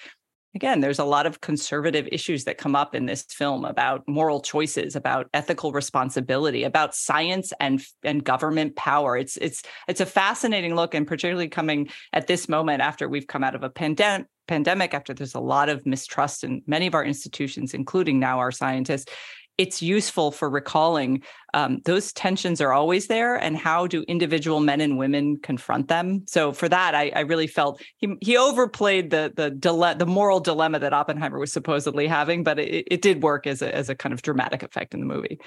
[0.54, 4.40] again there's a lot of conservative issues that come up in this film about moral
[4.40, 9.16] choices about ethical responsibility about science and and government power.
[9.16, 13.44] It's it's it's a fascinating look and particularly coming at this moment after we've come
[13.44, 17.04] out of a pandemic pandemic after there's a lot of mistrust in many of our
[17.04, 19.12] institutions including now our scientists
[19.59, 21.22] it's useful for recalling
[21.54, 26.24] um, those tensions are always there and how do individual men and women confront them
[26.26, 30.40] so for that i, I really felt he, he overplayed the the dile- the moral
[30.40, 33.94] dilemma that oppenheimer was supposedly having but it, it did work as a, as a
[33.94, 35.38] kind of dramatic effect in the movie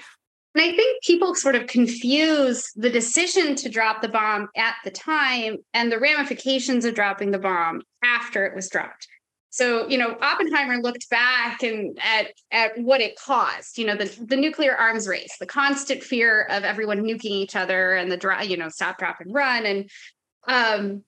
[0.54, 4.90] and I think people sort of confuse the decision to drop the bomb at the
[4.90, 9.08] time and the ramifications of dropping the bomb after it was dropped.
[9.52, 14.06] So, you know, Oppenheimer looked back and at at what it caused, you know, the,
[14.24, 18.56] the nuclear arms race, the constant fear of everyone nuking each other and the you
[18.56, 19.66] know, stop, drop, and run.
[19.66, 19.90] And
[20.48, 21.04] um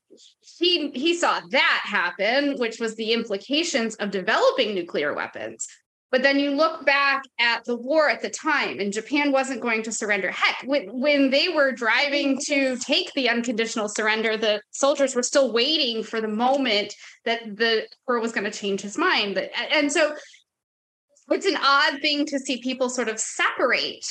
[0.58, 5.66] he he saw that happen, which was the implications of developing nuclear weapons.
[6.14, 9.82] But then you look back at the war at the time, and Japan wasn't going
[9.82, 10.30] to surrender.
[10.30, 15.52] Heck, when, when they were driving to take the unconditional surrender, the soldiers were still
[15.52, 16.94] waiting for the moment
[17.24, 19.36] that the emperor was going to change his mind.
[19.72, 20.14] And so
[21.30, 24.06] it's an odd thing to see people sort of separate,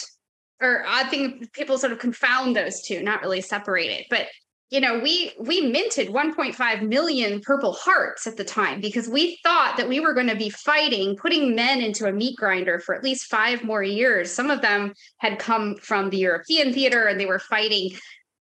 [0.62, 4.08] or odd thing people sort of confound those two, not really separate it.
[4.10, 4.28] But
[4.74, 9.78] you know we we minted 1.5 million purple hearts at the time because we thought
[9.78, 13.04] that we were going to be fighting putting men into a meat grinder for at
[13.04, 14.32] least five more years.
[14.32, 17.92] Some of them had come from the european theater and they were fighting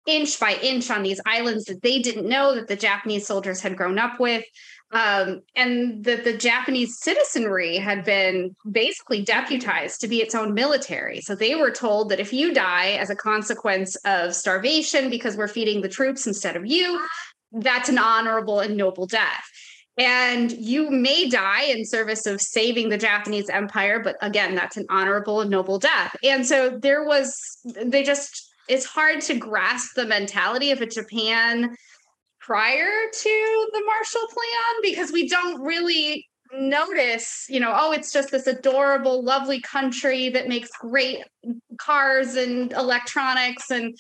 [0.06, 3.76] inch by inch on these islands that they didn't know that the japanese soldiers had
[3.76, 4.44] grown up with
[4.92, 11.22] um, and that the Japanese citizenry had been basically deputized to be its own military.
[11.22, 15.48] So they were told that if you die as a consequence of starvation because we're
[15.48, 17.00] feeding the troops instead of you,
[17.52, 19.44] that's an honorable and noble death.
[19.98, 24.86] And you may die in service of saving the Japanese empire, but again, that's an
[24.90, 26.16] honorable and noble death.
[26.24, 31.76] And so there was, they just, it's hard to grasp the mentality of a Japan
[32.50, 38.32] prior to the Marshall Plan because we don't really notice, you know, oh, it's just
[38.32, 41.20] this adorable, lovely country that makes great
[41.78, 43.96] cars and electronics and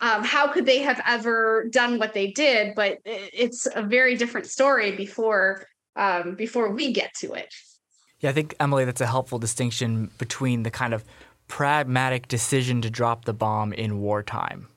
[0.00, 2.74] um, how could they have ever done what they did?
[2.74, 7.52] But it's a very different story before um, before we get to it.
[8.20, 11.04] Yeah, I think Emily, that's a helpful distinction between the kind of
[11.48, 14.68] pragmatic decision to drop the bomb in wartime,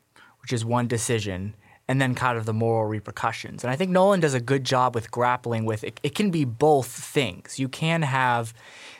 [0.41, 1.55] which is one decision,
[1.87, 3.63] and then kind of the moral repercussions.
[3.63, 5.99] And I think Nolan does a good job with grappling with it.
[6.03, 7.59] It can be both things.
[7.59, 8.53] You can have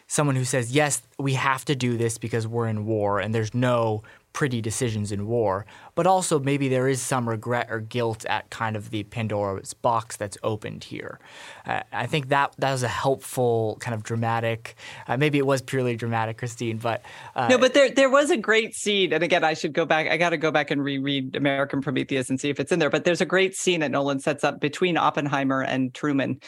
[0.07, 3.53] someone who says, yes, we have to do this because we're in war and there's
[3.53, 4.03] no
[4.33, 5.65] pretty decisions in war,
[5.95, 10.17] but also maybe there is some regret or guilt at kind of the Pandora's box
[10.17, 11.19] that's opened here.
[11.65, 14.75] Uh, I think that that was a helpful kind of dramatic.
[15.07, 17.03] Uh, maybe it was purely dramatic, Christine, but
[17.35, 17.57] uh, no.
[17.57, 20.07] But there there was a great scene, and again, I should go back.
[20.07, 22.89] I got to go back and reread American Prometheus and see if it's in there.
[22.89, 26.39] But there's a great scene that Nolan sets up between Oppenheimer and Truman.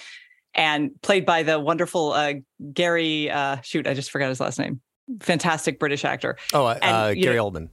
[0.58, 2.36] And played by the wonderful uh,
[2.72, 4.80] Gary, uh, shoot, I just forgot his last name
[5.20, 6.38] fantastic British actor.
[6.54, 7.70] Oh, uh, and, uh, Gary know, Oldman.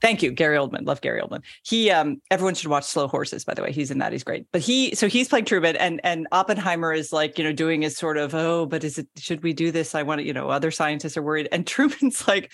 [0.00, 0.84] Thank you, Gary Oldman.
[0.84, 1.42] Love Gary Oldman.
[1.62, 3.44] He, um, everyone should watch Slow Horses.
[3.44, 4.10] By the way, he's in that.
[4.10, 4.46] He's great.
[4.50, 7.96] But he, so he's playing Truman, and and Oppenheimer is like, you know, doing his
[7.96, 9.06] sort of, oh, but is it?
[9.16, 9.94] Should we do this?
[9.94, 12.52] I want to, you know, other scientists are worried, and Truman's like,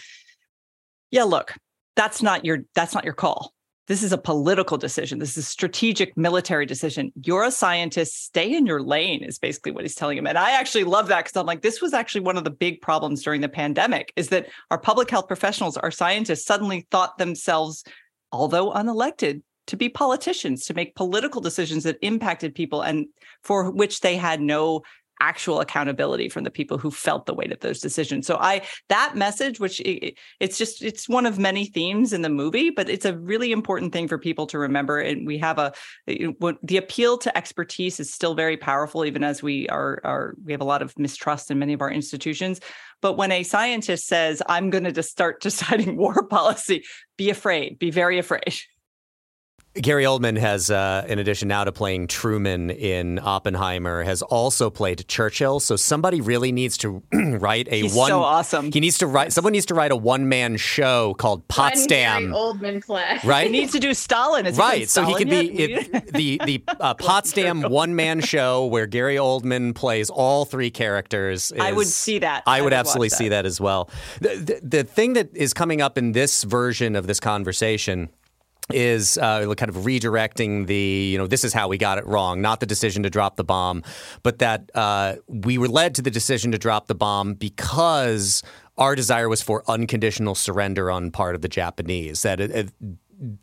[1.10, 1.54] yeah, look,
[1.96, 3.54] that's not your, that's not your call.
[3.88, 5.18] This is a political decision.
[5.18, 7.10] This is a strategic military decision.
[7.22, 8.22] You're a scientist.
[8.22, 10.26] Stay in your lane, is basically what he's telling him.
[10.26, 12.82] And I actually love that because I'm like, this was actually one of the big
[12.82, 17.82] problems during the pandemic is that our public health professionals, our scientists suddenly thought themselves,
[18.30, 23.06] although unelected, to be politicians, to make political decisions that impacted people and
[23.42, 24.82] for which they had no
[25.20, 28.26] actual accountability from the people who felt the weight of those decisions.
[28.26, 32.28] So I that message, which it, it's just it's one of many themes in the
[32.28, 34.98] movie, but it's a really important thing for people to remember.
[34.98, 35.72] And we have a
[36.06, 40.60] the appeal to expertise is still very powerful, even as we are are we have
[40.60, 42.60] a lot of mistrust in many of our institutions.
[43.00, 46.84] But when a scientist says, "I'm going to just start deciding war policy,"
[47.16, 48.54] be afraid, be very afraid.
[49.80, 55.06] Gary Oldman has, uh, in addition now to playing Truman in Oppenheimer, has also played
[55.08, 55.60] Churchill.
[55.60, 58.08] So somebody really needs to write a He's one.
[58.08, 58.72] So awesome.
[58.72, 59.32] He needs to write.
[59.32, 62.32] Someone needs to write a one man show called Potsdam.
[62.32, 63.46] One Gary Oldman Right.
[63.46, 64.46] He needs to do Stalin.
[64.46, 64.88] Is right.
[64.88, 69.74] So he could be it, the the uh, Potsdam one man show where Gary Oldman
[69.74, 71.52] plays all three characters.
[71.52, 72.42] Is, I would see that.
[72.46, 73.90] I, I would, would absolutely see that as well.
[74.20, 78.08] The, the the thing that is coming up in this version of this conversation
[78.72, 82.40] is uh, kind of redirecting the, you know, this is how we got it wrong,
[82.40, 83.82] not the decision to drop the bomb,
[84.22, 88.42] but that uh, we were led to the decision to drop the bomb because
[88.76, 92.22] our desire was for unconditional surrender on part of the Japanese.
[92.22, 92.72] That it, it,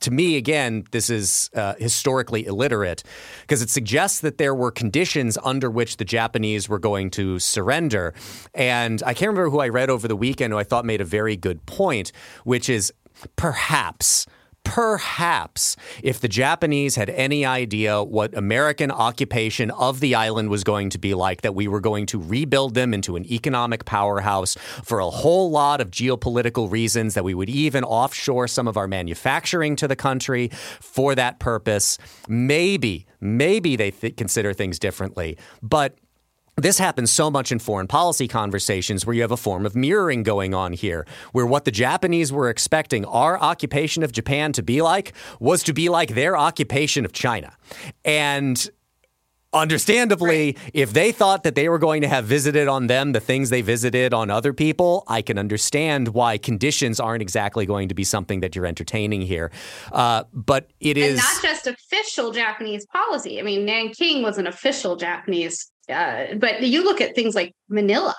[0.02, 3.04] to me, again, this is uh, historically illiterate
[3.42, 8.14] because it suggests that there were conditions under which the Japanese were going to surrender.
[8.54, 11.06] And I can't remember who I read over the weekend who I thought made a
[11.06, 12.12] very good point,
[12.44, 12.94] which is
[13.36, 14.26] perhaps
[14.66, 20.90] Perhaps if the Japanese had any idea what American occupation of the island was going
[20.90, 25.00] to be like, that we were going to rebuild them into an economic powerhouse for
[25.00, 29.78] a whole lot of geopolitical reasons, that we would even offshore some of our manufacturing
[29.78, 30.50] to the country
[30.82, 31.98] for that purpose,
[32.28, 35.38] maybe, maybe they th- consider things differently.
[35.62, 35.98] But
[36.58, 40.24] this happens so much in foreign policy conversations where you have a form of mirroring
[40.24, 44.82] going on here, where what the Japanese were expecting our occupation of Japan to be
[44.82, 47.54] like was to be like their occupation of China.
[48.06, 48.70] And
[49.52, 53.50] understandably, if they thought that they were going to have visited on them the things
[53.50, 58.04] they visited on other people, I can understand why conditions aren't exactly going to be
[58.04, 59.52] something that you're entertaining here.
[59.92, 63.40] Uh, but it and is not just official Japanese policy.
[63.40, 68.16] I mean, Nanking was an official Japanese but you look at things like Manila,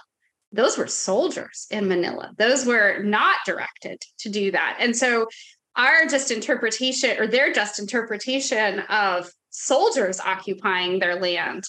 [0.53, 2.33] those were soldiers in Manila.
[2.39, 4.77] Those were not directed to do that.
[4.81, 5.29] And so
[5.77, 11.65] our just interpretation or their just interpretation of soldiers occupying their land.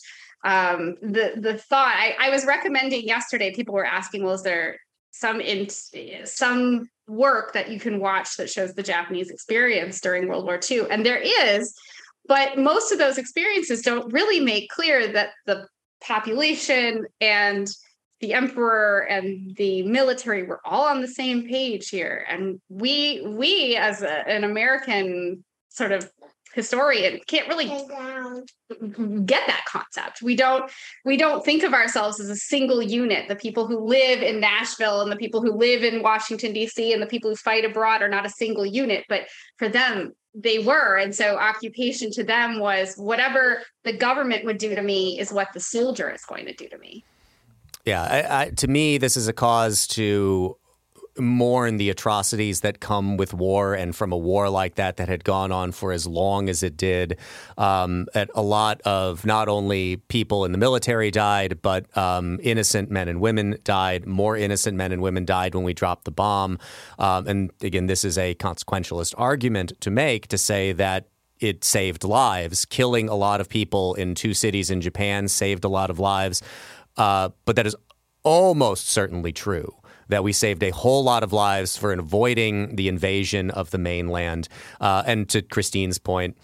[0.45, 4.77] Um, the the thought I, I was recommending yesterday, people were asking, well, is there
[5.11, 5.67] some in
[6.25, 10.89] some work that you can watch that shows the Japanese experience during World War II?
[10.89, 11.73] And there is,
[12.27, 15.67] but most of those experiences don't really make clear that the
[16.01, 17.67] population and
[18.19, 22.25] the emperor and the military were all on the same page here.
[22.27, 26.09] And we we as a, an american sort of
[26.53, 27.67] historian can't really
[29.25, 30.23] get that concept.
[30.23, 30.71] We don't
[31.05, 33.27] we don't think of ourselves as a single unit.
[33.27, 37.01] The people who live in nashville and the people who live in washington d.c and
[37.01, 39.27] the people who fight abroad are not a single unit but
[39.57, 40.97] for them they were.
[40.97, 45.51] And so occupation to them was whatever the government would do to me is what
[45.53, 47.03] the soldier is going to do to me.
[47.85, 50.57] Yeah, I, I, to me, this is a cause to
[51.19, 55.23] mourn the atrocities that come with war and from a war like that that had
[55.23, 57.17] gone on for as long as it did.
[57.57, 63.07] Um, a lot of not only people in the military died, but um, innocent men
[63.07, 64.05] and women died.
[64.05, 66.59] More innocent men and women died when we dropped the bomb.
[66.99, 71.07] Um, and again, this is a consequentialist argument to make to say that
[71.39, 72.65] it saved lives.
[72.65, 76.41] Killing a lot of people in two cities in Japan saved a lot of lives.
[76.95, 77.75] Uh, but that is
[78.23, 79.73] almost certainly true
[80.09, 84.47] that we saved a whole lot of lives for avoiding the invasion of the mainland.
[84.79, 86.37] Uh, and to Christine's point,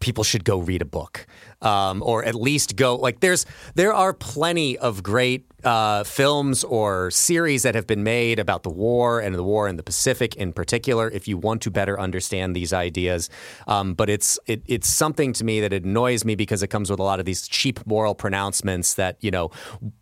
[0.00, 1.26] people should go read a book
[1.66, 3.44] um, or at least go like there's
[3.74, 8.70] there are plenty of great uh, films or series that have been made about the
[8.70, 11.10] war and the war in the Pacific in particular.
[11.10, 13.28] If you want to better understand these ideas,
[13.66, 17.00] um, but it's it, it's something to me that annoys me because it comes with
[17.00, 19.50] a lot of these cheap moral pronouncements that you know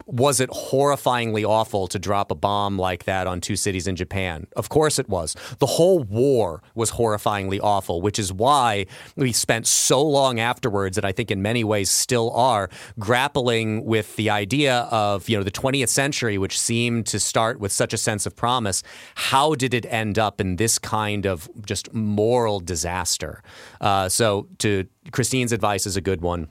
[0.07, 4.47] was it horrifyingly awful to drop a bomb like that on two cities in Japan?
[4.57, 5.35] Of course it was.
[5.61, 8.87] The whole war was horrifyingly awful, which is why
[9.17, 14.17] we spent so long afterwards, and I think in many ways still are grappling with
[14.17, 17.99] the idea of you know the 20th century, which seemed to start with such a
[17.99, 18.83] sense of promise,
[19.15, 23.43] how did it end up in this kind of just moral disaster?
[23.81, 26.49] Uh, so, to Christine's advice is a good one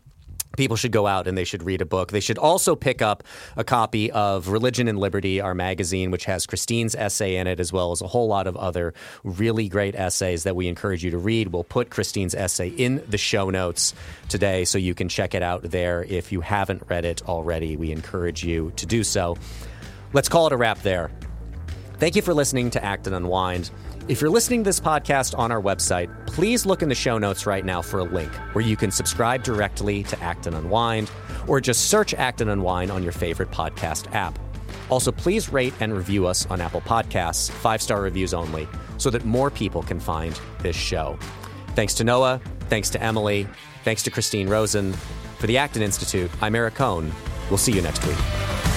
[0.57, 2.11] people should go out and they should read a book.
[2.11, 3.23] They should also pick up
[3.57, 7.73] a copy of Religion and Liberty, our magazine, which has Christine's essay in it, as
[7.73, 8.93] well as a whole lot of other
[9.23, 11.49] really great essays that we encourage you to read.
[11.49, 13.93] We'll put Christine's essay in the show notes
[14.29, 16.03] today so you can check it out there.
[16.03, 19.37] If you haven't read it already, we encourage you to do so.
[20.13, 21.09] Let's call it a wrap there.
[21.97, 23.71] Thank you for listening to Acton Unwind.
[24.09, 27.45] If you're listening to this podcast on our website, please look in the show notes
[27.45, 31.09] right now for a link where you can subscribe directly to Acton Unwind
[31.47, 34.37] or just search Acton Unwind on your favorite podcast app.
[34.89, 39.23] Also, please rate and review us on Apple Podcasts, five star reviews only, so that
[39.23, 41.17] more people can find this show.
[41.69, 42.41] Thanks to Noah.
[42.67, 43.47] Thanks to Emily.
[43.85, 44.91] Thanks to Christine Rosen.
[45.39, 47.09] For the Acton Institute, I'm Eric Kohn.
[47.49, 48.72] We'll see you next week.